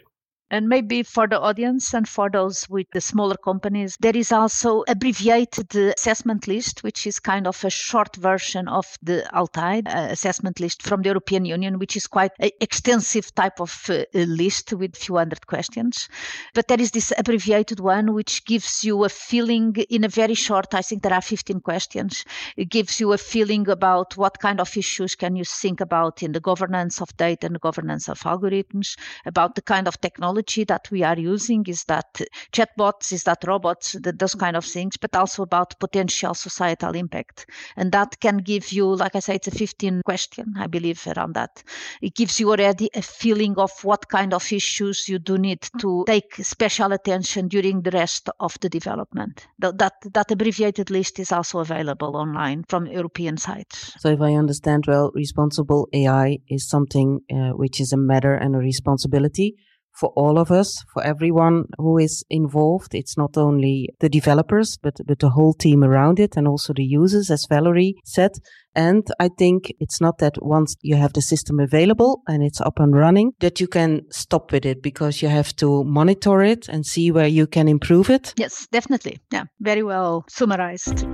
And 0.51 0.69
maybe 0.69 1.01
for 1.01 1.27
the 1.27 1.39
audience 1.39 1.95
and 1.95 2.07
for 2.07 2.29
those 2.29 2.69
with 2.69 2.85
the 2.93 3.01
smaller 3.01 3.37
companies, 3.37 3.97
there 3.99 4.15
is 4.15 4.31
also 4.31 4.83
abbreviated 4.87 5.75
assessment 5.75 6.47
list, 6.47 6.83
which 6.83 7.07
is 7.07 7.19
kind 7.19 7.47
of 7.47 7.63
a 7.65 7.71
short 7.71 8.15
version 8.17 8.67
of 8.67 8.85
the 9.01 9.25
Altai 9.35 9.79
uh, 9.79 10.09
assessment 10.11 10.59
list 10.59 10.83
from 10.83 11.01
the 11.01 11.09
European 11.09 11.45
Union, 11.45 11.79
which 11.79 11.97
is 11.97 12.05
quite 12.05 12.33
an 12.39 12.51
extensive 12.61 13.33
type 13.33 13.59
of 13.59 13.89
uh, 13.89 14.03
list 14.13 14.73
with 14.73 14.95
a 14.95 14.99
few 14.99 15.15
hundred 15.15 15.47
questions. 15.47 16.07
But 16.53 16.67
there 16.67 16.79
is 16.79 16.91
this 16.91 17.11
abbreviated 17.17 17.79
one, 17.79 18.13
which 18.13 18.45
gives 18.45 18.83
you 18.83 19.03
a 19.05 19.09
feeling 19.09 19.75
in 19.89 20.03
a 20.03 20.09
very 20.09 20.35
short, 20.35 20.75
I 20.75 20.83
think 20.83 21.01
there 21.01 21.13
are 21.13 21.21
15 21.21 21.61
questions. 21.61 22.25
It 22.57 22.69
gives 22.69 22.99
you 22.99 23.11
a 23.13 23.17
feeling 23.17 23.67
about 23.69 24.17
what 24.17 24.39
kind 24.39 24.61
of 24.61 24.77
issues 24.77 25.15
can 25.15 25.35
you 25.35 25.45
think 25.45 25.81
about 25.81 26.21
in 26.21 26.33
the 26.33 26.39
governance 26.39 27.01
of 27.01 27.15
data 27.17 27.47
and 27.47 27.55
the 27.55 27.59
governance 27.59 28.07
of 28.07 28.19
algorithms, 28.19 28.97
about 29.25 29.55
the 29.55 29.63
kind 29.63 29.87
of 29.87 29.99
technology 29.99 30.42
technology 30.43 30.65
that 30.65 30.89
we 30.91 31.03
are 31.03 31.19
using 31.19 31.65
is 31.67 31.83
that 31.85 32.21
chatbots, 32.51 33.11
is 33.11 33.23
that 33.23 33.43
robots, 33.45 33.93
that 34.03 34.19
those 34.19 34.35
kind 34.35 34.55
of 34.55 34.65
things, 34.65 34.97
but 34.97 35.15
also 35.15 35.43
about 35.43 35.79
potential 35.79 36.33
societal 36.33 36.95
impact. 36.95 37.45
And 37.77 37.91
that 37.91 38.19
can 38.19 38.37
give 38.37 38.71
you, 38.71 38.95
like 38.95 39.15
I 39.15 39.19
say, 39.19 39.35
it's 39.35 39.47
a 39.47 39.51
15 39.51 40.01
question, 40.05 40.53
I 40.57 40.67
believe, 40.67 41.05
around 41.07 41.33
that. 41.35 41.63
It 42.01 42.15
gives 42.15 42.39
you 42.39 42.51
already 42.51 42.89
a 42.95 43.01
feeling 43.01 43.55
of 43.57 43.71
what 43.83 44.09
kind 44.09 44.33
of 44.33 44.51
issues 44.51 45.07
you 45.07 45.19
do 45.19 45.37
need 45.37 45.69
to 45.79 46.03
take 46.07 46.35
special 46.35 46.91
attention 46.93 47.47
during 47.47 47.81
the 47.81 47.91
rest 47.91 48.29
of 48.39 48.57
the 48.61 48.69
development. 48.69 49.47
That, 49.59 49.93
that 50.13 50.31
abbreviated 50.31 50.89
list 50.89 51.19
is 51.19 51.31
also 51.31 51.59
available 51.59 52.15
online 52.15 52.63
from 52.67 52.87
European 52.87 53.37
sites. 53.37 53.93
So 53.99 54.09
if 54.09 54.21
I 54.21 54.33
understand 54.33 54.85
well, 54.87 55.11
responsible 55.13 55.87
AI 55.93 56.39
is 56.49 56.67
something 56.67 57.21
uh, 57.31 57.51
which 57.55 57.79
is 57.79 57.93
a 57.93 57.97
matter 57.97 58.33
and 58.33 58.55
a 58.55 58.59
responsibility 58.59 59.55
for 59.95 60.09
all 60.15 60.37
of 60.37 60.51
us, 60.51 60.83
for 60.93 61.03
everyone 61.03 61.65
who 61.77 61.97
is 61.97 62.23
involved. 62.29 62.95
It's 62.95 63.17
not 63.17 63.37
only 63.37 63.89
the 63.99 64.09
developers, 64.09 64.77
but, 64.81 64.95
but 65.05 65.19
the 65.19 65.29
whole 65.29 65.53
team 65.53 65.83
around 65.83 66.19
it 66.19 66.35
and 66.35 66.47
also 66.47 66.73
the 66.73 66.83
users, 66.83 67.29
as 67.29 67.45
Valerie 67.49 67.95
said. 68.05 68.31
And 68.75 69.07
I 69.19 69.29
think 69.29 69.71
it's 69.79 70.01
not 70.01 70.17
that 70.17 70.33
once 70.41 70.75
you 70.81 70.95
have 70.95 71.13
the 71.13 71.21
system 71.21 71.59
available 71.59 72.23
and 72.27 72.43
it's 72.43 72.59
up 72.59 72.79
and 72.79 72.95
running, 72.95 73.33
that 73.39 73.59
you 73.59 73.67
can 73.67 74.01
stop 74.11 74.51
with 74.51 74.65
it 74.65 74.81
because 74.81 75.21
you 75.21 75.29
have 75.29 75.55
to 75.57 75.83
monitor 75.83 76.41
it 76.41 76.67
and 76.69 76.85
see 76.85 77.11
where 77.11 77.27
you 77.27 77.45
can 77.45 77.67
improve 77.67 78.09
it. 78.09 78.33
Yes, 78.35 78.67
definitely. 78.71 79.19
Yeah, 79.31 79.43
very 79.59 79.83
well 79.83 80.25
summarized. 80.27 81.05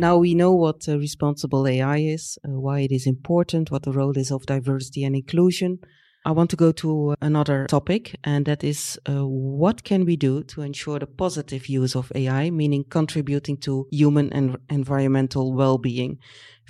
Now 0.00 0.16
we 0.16 0.34
know 0.34 0.54
what 0.54 0.88
uh, 0.88 0.98
responsible 0.98 1.68
AI 1.68 1.98
is, 1.98 2.38
uh, 2.42 2.58
why 2.58 2.80
it 2.80 2.90
is 2.90 3.06
important, 3.06 3.70
what 3.70 3.82
the 3.82 3.92
role 3.92 4.16
is 4.16 4.32
of 4.32 4.46
diversity 4.46 5.04
and 5.04 5.14
inclusion. 5.14 5.78
I 6.24 6.30
want 6.30 6.48
to 6.50 6.56
go 6.56 6.72
to 6.72 7.14
another 7.20 7.66
topic, 7.66 8.16
and 8.24 8.46
that 8.46 8.64
is 8.64 8.98
uh, 9.06 9.26
what 9.26 9.84
can 9.84 10.06
we 10.06 10.16
do 10.16 10.42
to 10.44 10.62
ensure 10.62 10.98
the 10.98 11.06
positive 11.06 11.66
use 11.66 11.94
of 11.94 12.10
AI, 12.14 12.48
meaning 12.48 12.84
contributing 12.88 13.58
to 13.58 13.88
human 13.90 14.32
and 14.32 14.56
environmental 14.70 15.52
well 15.52 15.76
being? 15.76 16.18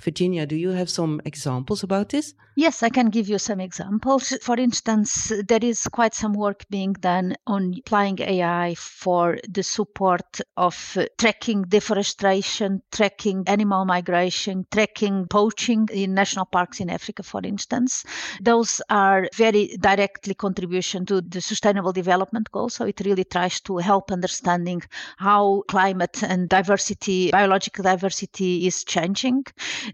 Virginia, 0.03 0.45
do 0.45 0.57
you 0.57 0.71
have 0.71 0.89
some 0.89 1.21
examples 1.23 1.83
about 1.83 2.09
this? 2.09 2.33
Yes, 2.55 2.83
I 2.83 2.89
can 2.89 3.09
give 3.09 3.29
you 3.29 3.39
some 3.39 3.61
examples. 3.61 4.33
For 4.41 4.59
instance, 4.59 5.31
there 5.47 5.63
is 5.63 5.87
quite 5.87 6.13
some 6.13 6.33
work 6.33 6.65
being 6.69 6.91
done 6.91 7.37
on 7.47 7.75
applying 7.77 8.19
AI 8.19 8.75
for 8.75 9.37
the 9.47 9.63
support 9.63 10.41
of 10.57 10.97
uh, 10.97 11.05
tracking 11.17 11.61
deforestation, 11.61 12.81
tracking 12.91 13.45
animal 13.47 13.85
migration, 13.85 14.67
tracking 14.69 15.27
poaching 15.27 15.87
in 15.93 16.13
national 16.13 16.43
parks 16.43 16.81
in 16.81 16.89
Africa, 16.89 17.23
for 17.23 17.39
instance. 17.41 18.03
Those 18.41 18.81
are 18.89 19.29
very 19.33 19.77
directly 19.79 20.33
contribution 20.33 21.05
to 21.05 21.21
the 21.21 21.39
sustainable 21.39 21.93
development 21.93 22.51
goals. 22.51 22.73
So 22.73 22.83
it 22.83 22.99
really 23.05 23.23
tries 23.23 23.61
to 23.61 23.77
help 23.77 24.11
understanding 24.11 24.81
how 25.15 25.63
climate 25.69 26.21
and 26.21 26.49
diversity, 26.49 27.31
biological 27.31 27.83
diversity 27.83 28.67
is 28.67 28.83
changing. 28.83 29.45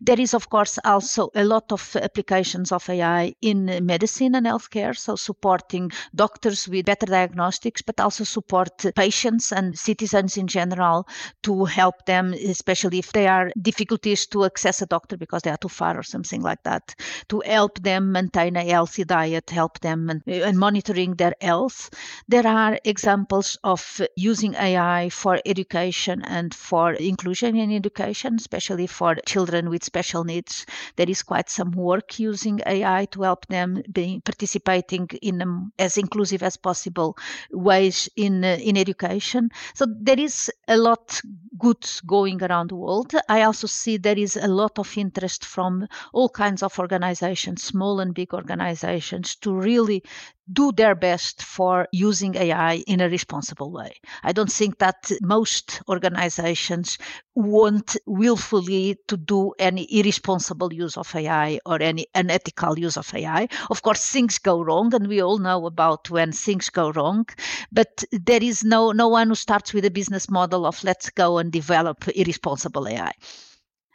There 0.02 0.20
is, 0.20 0.34
of 0.34 0.50
course, 0.50 0.80
also 0.84 1.30
a 1.36 1.44
lot 1.44 1.72
of 1.72 1.96
applications 2.02 2.48
applications 2.58 2.72
of 2.72 2.90
AI 2.90 3.36
in 3.42 3.86
medicine 3.86 4.36
and 4.36 4.46
healthcare, 4.46 4.96
so 4.96 5.16
supporting 5.16 5.92
doctors 6.16 6.68
with 6.68 6.86
better 6.86 7.06
diagnostics, 7.06 7.82
but 7.82 8.00
also 8.00 8.24
support 8.24 8.86
patients 8.96 9.52
and 9.52 9.78
citizens 9.78 10.38
in 10.38 10.48
general 10.48 11.08
to 11.44 11.66
help 11.66 12.06
them, 12.06 12.34
especially 12.34 13.00
if 13.00 13.12
they 13.12 13.28
are 13.28 13.52
difficulties 13.62 14.28
to 14.28 14.46
access 14.46 14.82
a 14.82 14.86
doctor 14.86 15.18
because 15.18 15.42
they 15.44 15.52
are 15.52 15.58
too 15.58 15.70
far 15.70 15.98
or 15.98 16.04
something 16.04 16.42
like 16.42 16.64
that, 16.64 16.96
to 17.30 17.42
help 17.46 17.80
them 17.82 18.12
maintain 18.12 18.56
a 18.56 18.64
healthy 18.64 19.04
diet, 19.04 19.50
help 19.50 19.80
them 19.80 20.10
and, 20.10 20.58
monitoring 20.58 21.16
their 21.16 21.34
health. 21.42 21.90
There 22.28 22.48
are 22.48 22.80
examples 22.84 23.58
of 23.64 24.02
using 24.16 24.56
AI 24.56 25.10
for 25.10 25.40
education 25.46 26.22
and 26.24 26.54
for 26.54 26.94
inclusion 26.94 27.56
in 27.56 27.72
education, 27.72 28.36
especially 28.40 28.88
for 28.88 29.16
children 29.26 29.70
with 29.70 29.84
special 29.84 30.24
needs. 30.24 30.66
There 30.96 31.10
is 31.10 31.24
quite 31.24 31.50
some 31.50 31.72
work 31.72 32.20
using 32.20 32.37
using 32.38 32.60
AI 32.66 33.06
to 33.06 33.24
help 33.24 33.46
them 33.48 33.82
be 33.92 34.22
participating 34.24 35.08
in 35.22 35.42
um, 35.42 35.72
as 35.80 35.98
inclusive 35.98 36.44
as 36.44 36.58
possible 36.58 37.18
ways 37.52 38.10
in 38.16 38.44
uh, 38.44 38.58
in 38.70 38.78
education. 38.78 39.50
So 39.74 39.86
there 40.08 40.20
is 40.20 40.52
a 40.68 40.78
lot 40.78 41.22
good 41.58 41.84
going 42.06 42.44
around 42.44 42.70
the 42.70 42.76
world. 42.76 43.14
I 43.30 43.42
also 43.44 43.68
see 43.68 43.98
there 43.98 44.20
is 44.20 44.38
a 44.38 44.48
lot 44.48 44.80
of 44.80 44.98
interest 44.98 45.46
from 45.46 45.88
all 46.14 46.30
kinds 46.30 46.64
of 46.64 46.80
organizations, 46.80 47.64
small 47.64 48.00
and 48.00 48.14
big 48.14 48.34
organizations, 48.34 49.36
to 49.38 49.54
really 49.54 50.04
do 50.52 50.72
their 50.72 50.96
best 50.96 51.44
for 51.44 51.88
using 51.92 52.36
AI 52.36 52.84
in 52.88 53.02
a 53.02 53.10
responsible 53.10 53.72
way. 53.72 53.94
I 54.24 54.32
don't 54.32 54.52
think 54.52 54.80
that 54.80 55.12
most 55.22 55.82
organizations 55.90 56.98
want 57.36 57.98
willfully 58.06 58.98
to 59.08 59.18
do 59.18 59.54
any 59.60 59.84
irresponsible 60.00 60.74
use 60.74 60.98
of 60.98 61.14
AI 61.16 61.60
or 61.66 61.82
any 61.82 62.08
unethical 62.16 62.80
use 62.80 62.98
of 62.98 63.14
AI. 63.14 63.48
Of 63.70 63.82
course, 63.82 64.10
things 64.10 64.38
go 64.40 64.62
wrong, 64.62 64.94
and 64.94 65.08
we 65.08 65.22
all 65.22 65.38
know 65.38 65.66
about 65.66 66.10
when 66.10 66.32
things 66.32 66.70
go 66.70 66.92
wrong. 66.92 67.26
But 67.72 68.04
there 68.12 68.44
is 68.44 68.64
no 68.64 68.92
no 68.92 69.08
one 69.10 69.28
who 69.30 69.36
starts 69.36 69.74
with 69.74 69.86
a 69.86 69.92
business 69.92 70.30
model 70.30 70.66
of 70.66 70.84
let's 70.84 71.10
go 71.10 71.38
and 71.38 71.52
develop 71.52 72.08
irresponsible 72.08 72.88
AI. 72.88 73.12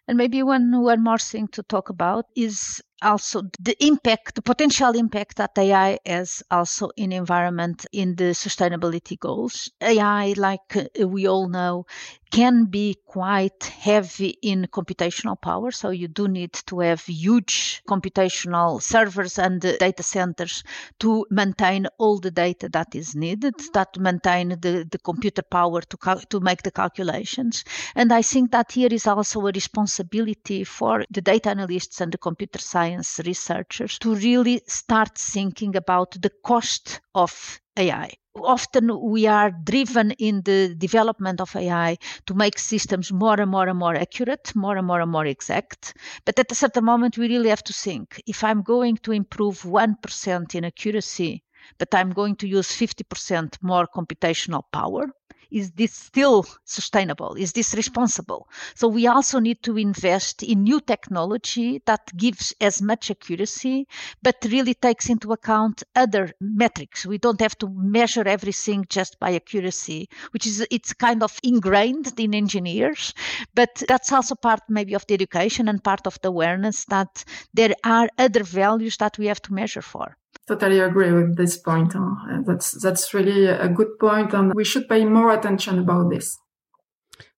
And 0.08 0.18
maybe 0.18 0.42
one 0.42 0.82
one 0.82 1.02
more 1.02 1.18
thing 1.18 1.48
to 1.48 1.62
talk 1.62 1.88
about 1.88 2.26
is 2.36 2.82
also 3.02 3.42
the 3.60 3.76
impact, 3.84 4.34
the 4.34 4.42
potential 4.42 4.94
impact 4.94 5.36
that 5.36 5.58
AI 5.58 5.98
has 6.06 6.42
also 6.50 6.90
in 6.96 7.12
environment 7.12 7.86
in 7.92 8.14
the 8.16 8.32
sustainability 8.32 9.18
goals. 9.18 9.70
AI, 9.80 10.34
like 10.36 10.76
uh, 10.76 11.06
we 11.06 11.26
all 11.26 11.48
know, 11.48 11.86
can 12.30 12.64
be 12.64 12.96
quite 13.04 13.64
heavy 13.64 14.38
in 14.42 14.66
computational 14.72 15.38
power. 15.40 15.70
So 15.70 15.90
you 15.90 16.08
do 16.08 16.28
need 16.28 16.54
to 16.66 16.80
have 16.80 17.04
huge 17.04 17.82
computational 17.86 18.82
servers 18.82 19.38
and 19.38 19.60
data 19.60 20.02
centers 20.02 20.64
to 21.00 21.26
maintain 21.30 21.86
all 21.98 22.18
the 22.18 22.30
data 22.30 22.70
that 22.70 22.94
is 22.94 23.14
needed, 23.14 23.54
that 23.74 23.98
maintain 23.98 24.48
the, 24.48 24.88
the 24.90 24.98
computer 24.98 25.42
power 25.42 25.82
to, 25.82 25.96
cal- 25.98 26.20
to 26.30 26.40
make 26.40 26.62
the 26.62 26.70
calculations. 26.70 27.64
And 27.94 28.10
I 28.12 28.22
think 28.22 28.50
that 28.52 28.72
here 28.72 28.88
is 28.90 29.06
also 29.06 29.40
a 29.46 29.52
responsibility 29.52 30.64
for 30.64 31.04
the 31.10 31.20
data 31.20 31.50
analysts 31.50 32.00
and 32.00 32.12
the 32.12 32.18
computer 32.18 32.58
science 32.58 32.91
researchers 33.24 33.98
to 33.98 34.14
really 34.14 34.60
start 34.66 35.16
thinking 35.16 35.76
about 35.76 36.12
the 36.20 36.30
cost 36.44 37.00
of 37.14 37.60
AI 37.76 38.12
often 38.36 39.00
we 39.00 39.26
are 39.26 39.50
driven 39.50 40.10
in 40.12 40.42
the 40.42 40.74
development 40.76 41.40
of 41.40 41.54
AI 41.54 41.98
to 42.26 42.34
make 42.34 42.58
systems 42.58 43.12
more 43.12 43.40
and 43.40 43.50
more 43.50 43.68
and 43.68 43.78
more 43.78 43.94
accurate, 43.94 44.52
more 44.54 44.76
and 44.76 44.86
more 44.86 45.00
and 45.00 45.10
more 45.10 45.26
exact. 45.26 45.94
But 46.24 46.38
at 46.38 46.50
a 46.52 46.54
certain 46.54 46.84
moment, 46.84 47.18
we 47.18 47.28
really 47.28 47.50
have 47.50 47.64
to 47.64 47.72
think 47.72 48.22
if 48.26 48.42
I'm 48.42 48.62
going 48.62 48.96
to 48.98 49.12
improve 49.12 49.62
1% 49.62 50.54
in 50.54 50.64
accuracy, 50.64 51.42
but 51.78 51.94
I'm 51.94 52.10
going 52.10 52.36
to 52.36 52.48
use 52.48 52.68
50% 52.68 53.58
more 53.62 53.86
computational 53.94 54.62
power, 54.72 55.06
is 55.52 55.70
this 55.72 55.92
still 55.92 56.46
sustainable? 56.64 57.34
Is 57.34 57.52
this 57.52 57.68
mm-hmm. 57.70 57.76
responsible? 57.78 58.48
So 58.74 58.88
we 58.88 59.06
also 59.06 59.38
need 59.38 59.62
to 59.64 59.76
invest 59.76 60.42
in 60.42 60.62
new 60.62 60.80
technology 60.80 61.82
that 61.86 62.16
gives 62.16 62.54
as 62.60 62.80
much 62.80 63.10
accuracy, 63.10 63.86
but 64.22 64.36
really 64.50 64.74
takes 64.74 65.08
into 65.08 65.32
account 65.32 65.82
other 65.94 66.32
metrics. 66.40 67.04
We 67.06 67.18
don't 67.18 67.40
have 67.40 67.56
to 67.58 67.68
measure 67.68 68.26
everything 68.26 68.86
just 68.88 69.20
by 69.20 69.34
accuracy, 69.34 70.08
which 70.30 70.46
is 70.46 70.66
it's 70.70 70.92
kind 70.92 71.22
of 71.22 71.38
ingrained 71.42 72.18
in 72.18 72.34
engineers, 72.34 73.12
but 73.54 73.82
that's 73.86 74.12
also 74.12 74.34
part 74.34 74.60
maybe 74.68 74.94
of 74.94 75.06
the 75.06 75.14
education 75.14 75.68
and 75.68 75.84
part 75.84 76.06
of 76.06 76.20
the 76.22 76.28
awareness 76.28 76.84
that 76.86 77.24
there 77.52 77.74
are 77.84 78.08
other 78.18 78.42
values 78.42 78.96
that 78.96 79.18
we 79.18 79.26
have 79.26 79.42
to 79.42 79.52
measure 79.52 79.82
for 79.82 80.16
totally 80.46 80.80
agree 80.80 81.12
with 81.12 81.36
this 81.36 81.56
point. 81.56 81.92
Huh? 81.94 82.42
That's 82.46 82.72
that's 82.82 83.14
really 83.14 83.46
a 83.46 83.68
good 83.68 83.98
point, 83.98 84.32
and 84.34 84.52
we 84.54 84.64
should 84.64 84.88
pay 84.88 85.04
more 85.04 85.30
attention 85.32 85.78
about 85.78 86.10
this. 86.10 86.36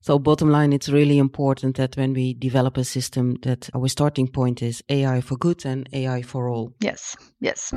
So, 0.01 0.19
bottom 0.19 0.51
line, 0.51 0.73
it's 0.73 0.89
really 0.89 1.19
important 1.19 1.77
that 1.77 1.97
when 1.97 2.13
we 2.13 2.35
develop 2.35 2.77
a 2.77 2.85
system, 2.85 3.37
that 3.43 3.71
our 3.75 3.89
starting 3.89 4.29
point 4.29 4.63
is 4.63 4.83
AI 4.89 5.21
for 5.21 5.37
good 5.37 5.65
and 5.65 5.89
AI 5.93 6.23
for 6.23 6.49
all. 6.49 6.75
Yes. 6.81 7.17
Yes. 7.41 7.73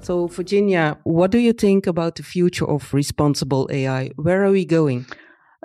So, 0.00 0.26
Virginia, 0.28 0.96
what 1.04 1.30
do 1.30 1.38
you 1.38 1.52
think 1.52 1.86
about 1.86 2.14
the 2.14 2.22
future 2.22 2.66
of 2.66 2.94
responsible 2.94 3.68
AI? 3.70 4.10
Where 4.16 4.44
are 4.44 4.50
we 4.50 4.64
going? 4.64 5.06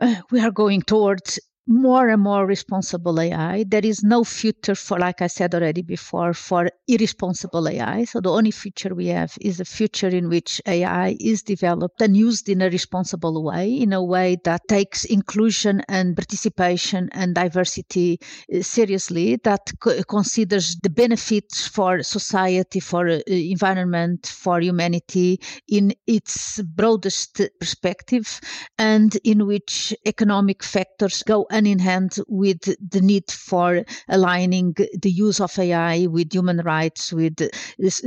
Uh, 0.01 0.15
we 0.31 0.41
are 0.41 0.51
going 0.51 0.81
towards 0.81 1.39
more 1.67 2.09
and 2.09 2.21
more 2.21 2.45
responsible 2.45 3.19
AI. 3.19 3.63
There 3.67 3.85
is 3.85 4.03
no 4.03 4.23
future 4.23 4.75
for, 4.75 4.99
like 4.99 5.21
I 5.21 5.27
said 5.27 5.55
already 5.55 5.81
before, 5.81 6.33
for 6.33 6.69
irresponsible 6.87 7.67
AI. 7.69 8.03
So 8.03 8.19
the 8.19 8.31
only 8.31 8.51
future 8.51 8.93
we 8.93 9.07
have 9.07 9.37
is 9.39 9.59
a 9.59 9.65
future 9.65 10.09
in 10.09 10.29
which 10.29 10.61
AI 10.67 11.15
is 11.19 11.41
developed 11.41 12.01
and 12.01 12.17
used 12.17 12.49
in 12.49 12.61
a 12.61 12.69
responsible 12.69 13.43
way, 13.43 13.69
in 13.73 13.93
a 13.93 14.03
way 14.03 14.37
that 14.43 14.61
takes 14.67 15.05
inclusion 15.05 15.81
and 15.87 16.15
participation 16.15 17.09
and 17.13 17.33
diversity 17.35 18.19
uh, 18.53 18.61
seriously, 18.61 19.37
that 19.43 19.71
co- 19.79 20.03
considers 20.03 20.75
the 20.83 20.89
benefits 20.89 21.65
for 21.67 22.03
society, 22.03 22.79
for 22.79 23.07
uh, 23.07 23.19
environment, 23.27 24.27
for 24.27 24.59
humanity 24.59 25.39
in 25.67 25.93
its 26.07 26.61
broadest 26.61 27.41
perspective, 27.59 28.39
and 28.77 29.17
in 29.23 29.45
which 29.47 29.93
economic 30.05 30.63
factors 30.63 31.23
go 31.23 31.45
hand 31.53 31.67
in 31.67 31.79
hand 31.79 32.17
with 32.27 32.61
the 32.91 33.01
need 33.01 33.29
for 33.31 33.83
aligning 34.09 34.75
the 35.01 35.11
use 35.11 35.39
of 35.39 35.57
AI 35.59 36.07
with 36.07 36.33
human 36.33 36.57
rights, 36.59 37.13
with 37.13 37.37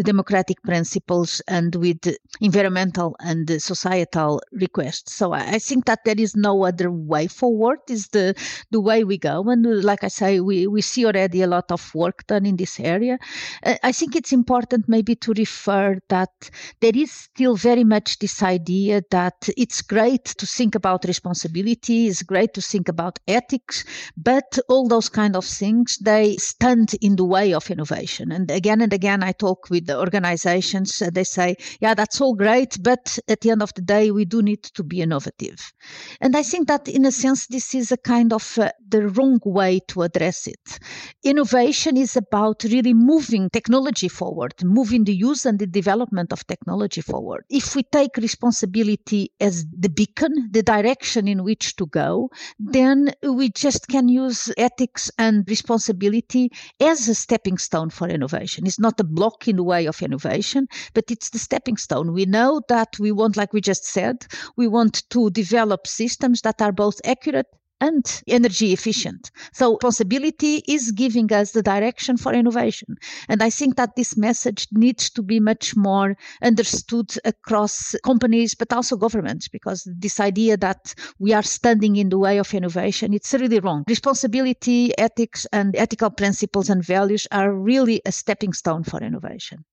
democratic 0.02 0.62
principles, 0.62 1.40
and 1.48 1.74
with 1.76 2.00
environmental 2.40 3.16
and 3.20 3.60
societal 3.62 4.40
requests. 4.52 5.14
So 5.14 5.32
I 5.32 5.58
think 5.58 5.86
that 5.86 6.00
there 6.04 6.18
is 6.18 6.34
no 6.36 6.64
other 6.64 6.90
way 6.90 7.26
forward. 7.26 7.78
Is 7.88 8.08
the 8.08 8.34
the 8.70 8.80
way 8.80 9.04
we 9.04 9.18
go, 9.18 9.42
and 9.48 9.64
like 9.84 10.04
I 10.04 10.08
say, 10.08 10.40
we 10.40 10.66
we 10.66 10.82
see 10.82 11.06
already 11.06 11.42
a 11.42 11.46
lot 11.46 11.70
of 11.70 11.94
work 11.94 12.26
done 12.26 12.46
in 12.46 12.56
this 12.56 12.80
area. 12.80 13.18
Uh, 13.62 13.76
I 13.82 13.92
think 13.92 14.16
it's 14.16 14.32
important 14.32 14.88
maybe 14.88 15.14
to 15.16 15.32
refer 15.32 15.98
that 16.08 16.50
there 16.80 16.92
is 16.94 17.12
still 17.12 17.56
very 17.56 17.84
much 17.84 18.18
this 18.18 18.42
idea 18.42 19.02
that 19.10 19.48
it's 19.56 19.82
great 19.82 20.24
to 20.24 20.46
think 20.46 20.74
about 20.74 21.04
responsibility, 21.04 22.08
it's 22.08 22.22
great 22.22 22.54
to 22.54 22.60
think 22.60 22.88
about 22.88 23.18
ethics, 23.36 23.84
but 24.16 24.58
all 24.68 24.88
those 24.88 25.08
kind 25.08 25.36
of 25.36 25.44
things, 25.44 25.98
they 26.02 26.36
stand 26.36 26.94
in 27.00 27.16
the 27.16 27.24
way 27.24 27.52
of 27.54 27.70
innovation. 27.70 28.32
And 28.32 28.50
again 28.50 28.80
and 28.80 28.92
again, 28.92 29.22
I 29.22 29.32
talk 29.32 29.70
with 29.70 29.86
the 29.86 29.98
organizations, 29.98 31.02
they 31.12 31.24
say, 31.24 31.56
yeah, 31.80 31.94
that's 31.94 32.20
all 32.20 32.34
great, 32.34 32.78
but 32.82 33.18
at 33.28 33.40
the 33.42 33.50
end 33.50 33.62
of 33.62 33.72
the 33.74 33.82
day, 33.82 34.10
we 34.10 34.24
do 34.24 34.42
need 34.42 34.62
to 34.62 34.82
be 34.82 35.00
innovative. 35.00 35.72
And 36.20 36.36
I 36.36 36.42
think 36.42 36.68
that 36.68 36.88
in 36.88 37.04
a 37.04 37.12
sense, 37.12 37.46
this 37.46 37.74
is 37.74 37.92
a 37.92 37.96
kind 37.96 38.32
of 38.32 38.58
uh, 38.58 38.70
the 38.88 39.08
wrong 39.08 39.38
way 39.44 39.80
to 39.88 40.02
address 40.02 40.46
it. 40.46 40.78
Innovation 41.24 41.96
is 41.96 42.16
about 42.16 42.64
really 42.64 42.94
moving 42.94 43.50
technology 43.50 44.08
forward, 44.08 44.54
moving 44.62 45.04
the 45.04 45.14
use 45.14 45.44
and 45.46 45.58
the 45.58 45.66
development 45.66 46.32
of 46.32 46.46
technology 46.46 47.00
forward. 47.00 47.44
If 47.50 47.76
we 47.76 47.82
take 47.82 48.16
responsibility 48.16 49.32
as 49.40 49.64
the 49.78 49.88
beacon, 49.88 50.32
the 50.50 50.62
direction 50.62 51.28
in 51.28 51.44
which 51.44 51.76
to 51.76 51.86
go, 51.86 52.30
then 52.58 53.12
we 53.32 53.50
just 53.50 53.88
can 53.88 54.08
use 54.08 54.52
ethics 54.56 55.10
and 55.18 55.44
responsibility 55.48 56.50
as 56.80 57.08
a 57.08 57.14
stepping 57.14 57.58
stone 57.58 57.90
for 57.90 58.08
innovation. 58.08 58.66
It's 58.66 58.80
not 58.80 59.00
a 59.00 59.04
block 59.04 59.48
in 59.48 59.56
the 59.56 59.62
way 59.62 59.86
of 59.86 60.02
innovation, 60.02 60.68
but 60.94 61.10
it's 61.10 61.30
the 61.30 61.38
stepping 61.38 61.76
stone. 61.76 62.12
We 62.12 62.26
know 62.26 62.62
that 62.68 62.98
we 62.98 63.12
want, 63.12 63.36
like 63.36 63.52
we 63.52 63.60
just 63.60 63.84
said, 63.84 64.26
we 64.56 64.68
want 64.68 65.08
to 65.10 65.30
develop 65.30 65.86
systems 65.86 66.40
that 66.42 66.60
are 66.60 66.72
both 66.72 67.00
accurate 67.04 67.46
and 67.80 68.22
energy 68.26 68.72
efficient. 68.72 69.30
So 69.52 69.72
responsibility 69.72 70.62
is 70.66 70.92
giving 70.92 71.32
us 71.32 71.52
the 71.52 71.62
direction 71.62 72.16
for 72.16 72.32
innovation. 72.32 72.96
And 73.28 73.42
I 73.42 73.50
think 73.50 73.76
that 73.76 73.96
this 73.96 74.16
message 74.16 74.66
needs 74.72 75.10
to 75.10 75.22
be 75.22 75.40
much 75.40 75.76
more 75.76 76.16
understood 76.42 77.12
across 77.24 77.94
companies, 78.04 78.54
but 78.54 78.72
also 78.72 78.96
governments, 78.96 79.48
because 79.48 79.88
this 79.98 80.20
idea 80.20 80.56
that 80.56 80.94
we 81.18 81.32
are 81.32 81.42
standing 81.42 81.96
in 81.96 82.08
the 82.08 82.18
way 82.18 82.38
of 82.38 82.54
innovation, 82.54 83.12
it's 83.12 83.34
really 83.34 83.60
wrong. 83.60 83.84
Responsibility, 83.88 84.96
ethics, 84.98 85.46
and 85.52 85.76
ethical 85.76 86.10
principles 86.10 86.70
and 86.70 86.84
values 86.84 87.26
are 87.30 87.54
really 87.54 88.00
a 88.06 88.12
stepping 88.12 88.52
stone 88.52 88.84
for 88.84 89.02
innovation. 89.02 89.64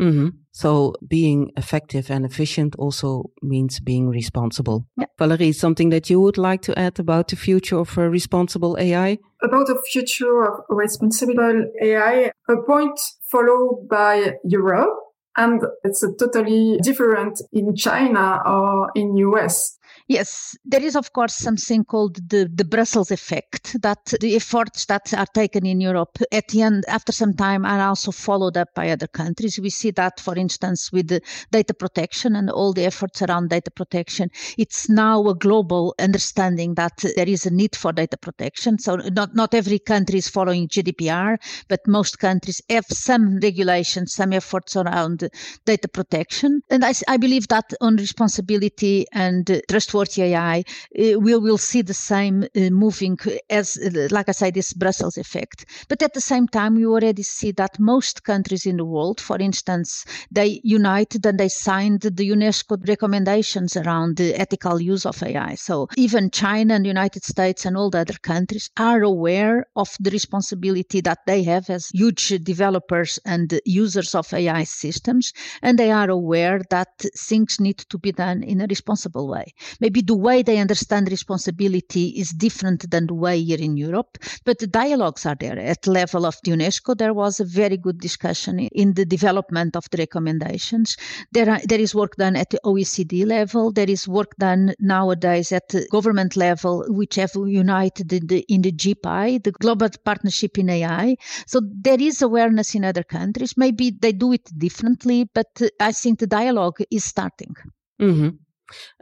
Mm-hmm. 0.00 0.28
So 0.52 0.94
being 1.06 1.50
effective 1.56 2.10
and 2.10 2.24
efficient 2.24 2.74
also 2.76 3.30
means 3.42 3.80
being 3.80 4.08
responsible. 4.08 4.86
Yeah. 4.96 5.06
Valerie, 5.18 5.52
something 5.52 5.90
that 5.90 6.10
you 6.10 6.20
would 6.20 6.38
like 6.38 6.62
to 6.62 6.78
add 6.78 6.98
about 6.98 7.28
the 7.28 7.36
future 7.36 7.78
of 7.78 7.96
uh, 7.98 8.02
responsible 8.02 8.76
AI? 8.78 9.18
About 9.42 9.66
the 9.66 9.80
future 9.92 10.44
of 10.44 10.60
responsible 10.68 11.64
AI, 11.82 12.30
a 12.48 12.56
point 12.66 12.98
followed 13.30 13.88
by 13.88 14.34
Europe, 14.44 14.96
and 15.36 15.62
it's 15.82 16.04
totally 16.18 16.78
different 16.82 17.40
in 17.52 17.74
China 17.74 18.40
or 18.46 18.90
in 18.94 19.16
US. 19.16 19.76
Yes, 20.06 20.54
there 20.66 20.82
is, 20.82 20.96
of 20.96 21.14
course, 21.14 21.32
something 21.34 21.82
called 21.82 22.16
the, 22.28 22.46
the 22.54 22.66
Brussels 22.66 23.10
effect 23.10 23.80
that 23.80 24.04
the 24.20 24.36
efforts 24.36 24.84
that 24.84 25.14
are 25.14 25.24
taken 25.24 25.64
in 25.64 25.80
Europe 25.80 26.18
at 26.30 26.48
the 26.48 26.60
end, 26.60 26.84
after 26.88 27.10
some 27.10 27.32
time, 27.32 27.64
are 27.64 27.80
also 27.80 28.12
followed 28.12 28.58
up 28.58 28.68
by 28.74 28.90
other 28.90 29.06
countries. 29.06 29.58
We 29.58 29.70
see 29.70 29.92
that, 29.92 30.20
for 30.20 30.36
instance, 30.36 30.92
with 30.92 31.18
data 31.50 31.72
protection 31.72 32.36
and 32.36 32.50
all 32.50 32.74
the 32.74 32.84
efforts 32.84 33.22
around 33.22 33.48
data 33.48 33.70
protection. 33.70 34.28
It's 34.58 34.90
now 34.90 35.26
a 35.26 35.34
global 35.34 35.94
understanding 35.98 36.74
that 36.74 37.02
there 37.16 37.28
is 37.28 37.46
a 37.46 37.50
need 37.50 37.74
for 37.74 37.90
data 37.90 38.18
protection. 38.18 38.78
So, 38.78 38.96
not, 38.96 39.34
not 39.34 39.54
every 39.54 39.78
country 39.78 40.18
is 40.18 40.28
following 40.28 40.68
GDPR, 40.68 41.38
but 41.68 41.80
most 41.86 42.18
countries 42.18 42.60
have 42.68 42.84
some 42.90 43.38
regulations, 43.38 44.12
some 44.12 44.34
efforts 44.34 44.76
around 44.76 45.30
data 45.64 45.88
protection. 45.88 46.60
And 46.68 46.84
I, 46.84 46.92
I 47.08 47.16
believe 47.16 47.48
that 47.48 47.72
on 47.80 47.96
responsibility 47.96 49.06
and 49.10 49.46
trustworthiness, 49.66 49.93
40 49.94 50.22
AI, 50.24 50.64
eh, 50.96 51.14
we 51.14 51.36
will 51.36 51.56
see 51.56 51.80
the 51.80 51.94
same 51.94 52.42
eh, 52.56 52.68
moving 52.68 53.16
as, 53.48 53.78
like 54.10 54.28
I 54.28 54.32
say, 54.32 54.50
this 54.50 54.72
Brussels 54.72 55.16
effect. 55.16 55.66
But 55.88 56.02
at 56.02 56.14
the 56.14 56.20
same 56.20 56.48
time, 56.48 56.76
you 56.76 56.92
already 56.92 57.22
see 57.22 57.52
that 57.52 57.78
most 57.78 58.24
countries 58.24 58.66
in 58.66 58.76
the 58.78 58.84
world, 58.84 59.20
for 59.20 59.38
instance, 59.38 60.04
they 60.32 60.60
united 60.64 61.24
and 61.24 61.38
they 61.38 61.48
signed 61.48 62.00
the 62.00 62.28
UNESCO 62.28 62.76
recommendations 62.88 63.76
around 63.76 64.16
the 64.16 64.34
ethical 64.34 64.82
use 64.82 65.06
of 65.06 65.22
AI. 65.22 65.54
So 65.54 65.86
even 65.96 66.32
China 66.32 66.74
and 66.74 66.84
the 66.84 66.88
United 66.88 67.22
States 67.22 67.64
and 67.64 67.76
all 67.76 67.90
the 67.90 68.00
other 68.00 68.18
countries 68.20 68.70
are 68.76 69.02
aware 69.02 69.64
of 69.76 69.90
the 70.00 70.10
responsibility 70.10 71.02
that 71.02 71.20
they 71.28 71.44
have 71.44 71.70
as 71.70 71.88
huge 71.94 72.30
developers 72.42 73.20
and 73.24 73.60
users 73.64 74.16
of 74.16 74.26
AI 74.34 74.64
systems, 74.64 75.32
and 75.62 75.78
they 75.78 75.92
are 75.92 76.10
aware 76.10 76.62
that 76.70 76.88
things 77.16 77.60
need 77.60 77.78
to 77.90 77.96
be 77.96 78.10
done 78.10 78.42
in 78.42 78.60
a 78.60 78.66
responsible 78.66 79.28
way 79.28 79.54
maybe 79.84 80.00
the 80.00 80.16
way 80.16 80.42
they 80.42 80.56
understand 80.56 81.10
responsibility 81.10 82.06
is 82.22 82.30
different 82.30 82.90
than 82.90 83.06
the 83.06 83.12
way 83.12 83.38
here 83.38 83.58
in 83.58 83.76
Europe, 83.76 84.16
but 84.46 84.58
the 84.58 84.66
dialogues 84.66 85.26
are 85.26 85.36
there. 85.38 85.58
At 85.58 85.82
the 85.82 85.90
level 85.90 86.24
of 86.24 86.36
the 86.42 86.52
UNESCO, 86.52 86.96
there 86.96 87.12
was 87.12 87.38
a 87.38 87.44
very 87.44 87.76
good 87.76 87.98
discussion 88.00 88.60
in 88.60 88.94
the 88.94 89.04
development 89.04 89.76
of 89.76 89.84
the 89.90 89.98
recommendations. 89.98 90.96
There, 91.32 91.50
are, 91.50 91.60
there 91.68 91.80
is 91.80 91.94
work 91.94 92.16
done 92.16 92.34
at 92.34 92.48
the 92.48 92.60
OECD 92.64 93.26
level. 93.26 93.72
There 93.72 93.90
is 93.90 94.08
work 94.08 94.34
done 94.38 94.74
nowadays 94.80 95.52
at 95.52 95.68
the 95.68 95.86
government 95.90 96.34
level, 96.34 96.86
which 96.88 97.16
have 97.16 97.32
united 97.34 98.10
in 98.10 98.26
the, 98.26 98.40
in 98.48 98.62
the 98.62 98.72
GPAI, 98.72 99.44
the 99.44 99.52
Global 99.52 99.90
Partnership 100.02 100.56
in 100.56 100.70
AI. 100.70 101.16
So 101.46 101.60
there 101.62 102.00
is 102.00 102.22
awareness 102.22 102.74
in 102.74 102.86
other 102.86 103.02
countries. 103.02 103.52
Maybe 103.58 103.90
they 103.90 104.12
do 104.12 104.32
it 104.32 104.48
differently, 104.56 105.28
but 105.34 105.60
I 105.78 105.92
think 105.92 106.20
the 106.20 106.26
dialogue 106.26 106.78
is 106.90 107.04
starting. 107.04 107.54
Mm-hmm. 108.00 108.43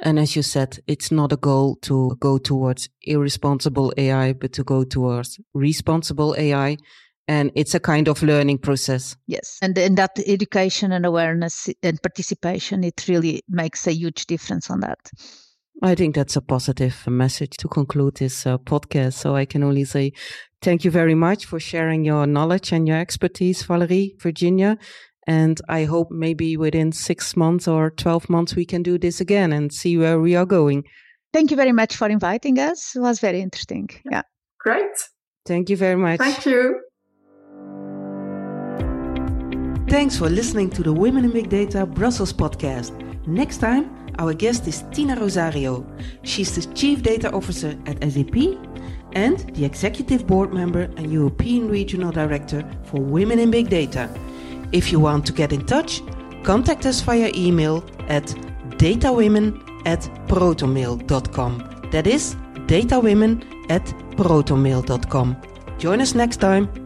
And 0.03 0.19
as 0.19 0.37
you 0.37 0.43
said, 0.43 0.79
it's 0.87 1.11
not 1.11 1.33
a 1.33 1.37
goal 1.37 1.77
to 1.83 2.17
go 2.21 2.39
towards 2.39 2.89
irresponsible 3.03 3.93
AI, 3.97 4.33
but 4.33 4.53
to 4.55 4.65
go 4.65 4.85
towards 4.85 5.41
responsible 5.55 6.35
AI. 6.39 6.77
And 7.29 7.53
it's 7.55 7.75
a 7.75 7.81
kind 7.81 8.09
of 8.09 8.23
learning 8.23 8.59
process. 8.59 9.17
Yes. 9.27 9.59
And 9.63 9.79
in 9.79 9.95
that 9.95 10.19
education 10.27 10.93
and 10.93 11.07
awareness 11.07 11.69
and 11.83 12.03
participation, 12.03 12.83
it 12.83 13.07
really 13.09 13.43
makes 13.49 13.87
a 13.87 13.93
huge 13.93 14.27
difference 14.27 14.71
on 14.71 14.81
that. 14.81 14.99
I 15.83 15.95
think 15.95 16.15
that's 16.15 16.37
a 16.37 16.41
positive 16.41 17.07
message 17.07 17.57
to 17.59 17.69
conclude 17.69 18.17
this 18.17 18.47
uh, 18.47 18.59
podcast. 18.59 19.15
So 19.15 19.35
I 19.35 19.45
can 19.45 19.63
only 19.63 19.85
say 19.85 20.13
thank 20.61 20.85
you 20.85 20.91
very 20.91 21.15
much 21.15 21.45
for 21.45 21.59
sharing 21.59 22.05
your 22.05 22.27
knowledge 22.27 22.73
and 22.73 22.87
your 22.87 22.99
expertise, 22.99 23.63
Valerie, 23.63 24.15
Virginia. 24.21 24.79
And 25.27 25.61
I 25.69 25.85
hope 25.85 26.11
maybe 26.11 26.57
within 26.57 26.93
six 26.93 27.37
months 27.37 27.69
or 27.69 27.91
12 27.91 28.29
months, 28.29 28.57
we 28.57 28.65
can 28.65 28.83
do 28.83 28.99
this 28.99 29.21
again 29.21 29.53
and 29.53 29.73
see 29.73 29.97
where 29.97 30.21
we 30.21 30.35
are 30.35 30.47
going. 30.47 30.85
Thank 31.33 31.51
you 31.51 31.57
very 31.57 31.73
much 31.73 31.97
for 31.97 32.09
inviting 32.09 32.59
us. 32.59 32.95
It 32.97 33.01
was 33.01 33.21
very 33.21 33.41
interesting. 33.41 33.89
Yeah. 34.11 34.23
Great. 34.59 34.93
Thank 35.47 35.71
you 35.71 35.77
very 35.77 35.97
much. 35.97 36.19
Thank 36.19 36.47
you. 36.47 36.81
Thanks 39.89 40.17
for 40.17 40.29
listening 40.29 40.71
to 40.71 40.83
the 40.83 40.93
Women 40.93 41.25
in 41.25 41.33
Big 41.33 41.49
Data 41.49 41.85
Brussels 41.85 42.33
podcast. 42.33 42.93
Next 43.27 43.59
time, 43.59 43.95
our 44.19 44.35
guest 44.35 44.67
is 44.67 44.85
Tina 44.91 45.17
Rosario. 45.17 45.87
She's 46.23 46.55
the 46.55 46.73
Chief 46.75 47.03
Data 47.03 47.31
Officer 47.33 47.79
at 47.87 48.03
SAP 48.03 48.37
and 49.13 49.39
the 49.55 49.65
Executive 49.65 50.27
Board 50.27 50.53
Member 50.53 50.83
and 50.97 51.13
European 51.13 51.69
Regional 51.69 52.11
Director 52.11 52.69
for 52.85 53.01
Women 53.01 53.39
in 53.39 53.51
Big 53.51 53.69
Data. 53.69 54.09
If 54.73 54.91
you 54.91 55.01
want 55.01 55.27
to 55.27 55.33
get 55.33 55.53
in 55.53 55.65
touch, 55.67 56.03
contact 56.43 56.87
us 56.87 57.01
via 57.01 57.31
email 57.35 57.85
at 58.09 58.25
datawomen 58.79 59.61
at 59.87 60.01
protonmail.com. 60.29 61.89
That 61.91 62.07
is 62.07 62.35
datawomen 62.67 63.45
at 63.71 63.85
protonmail.com. 64.17 65.37
Join 65.79 66.01
us 66.01 66.15
next 66.15 66.37
time. 66.39 66.82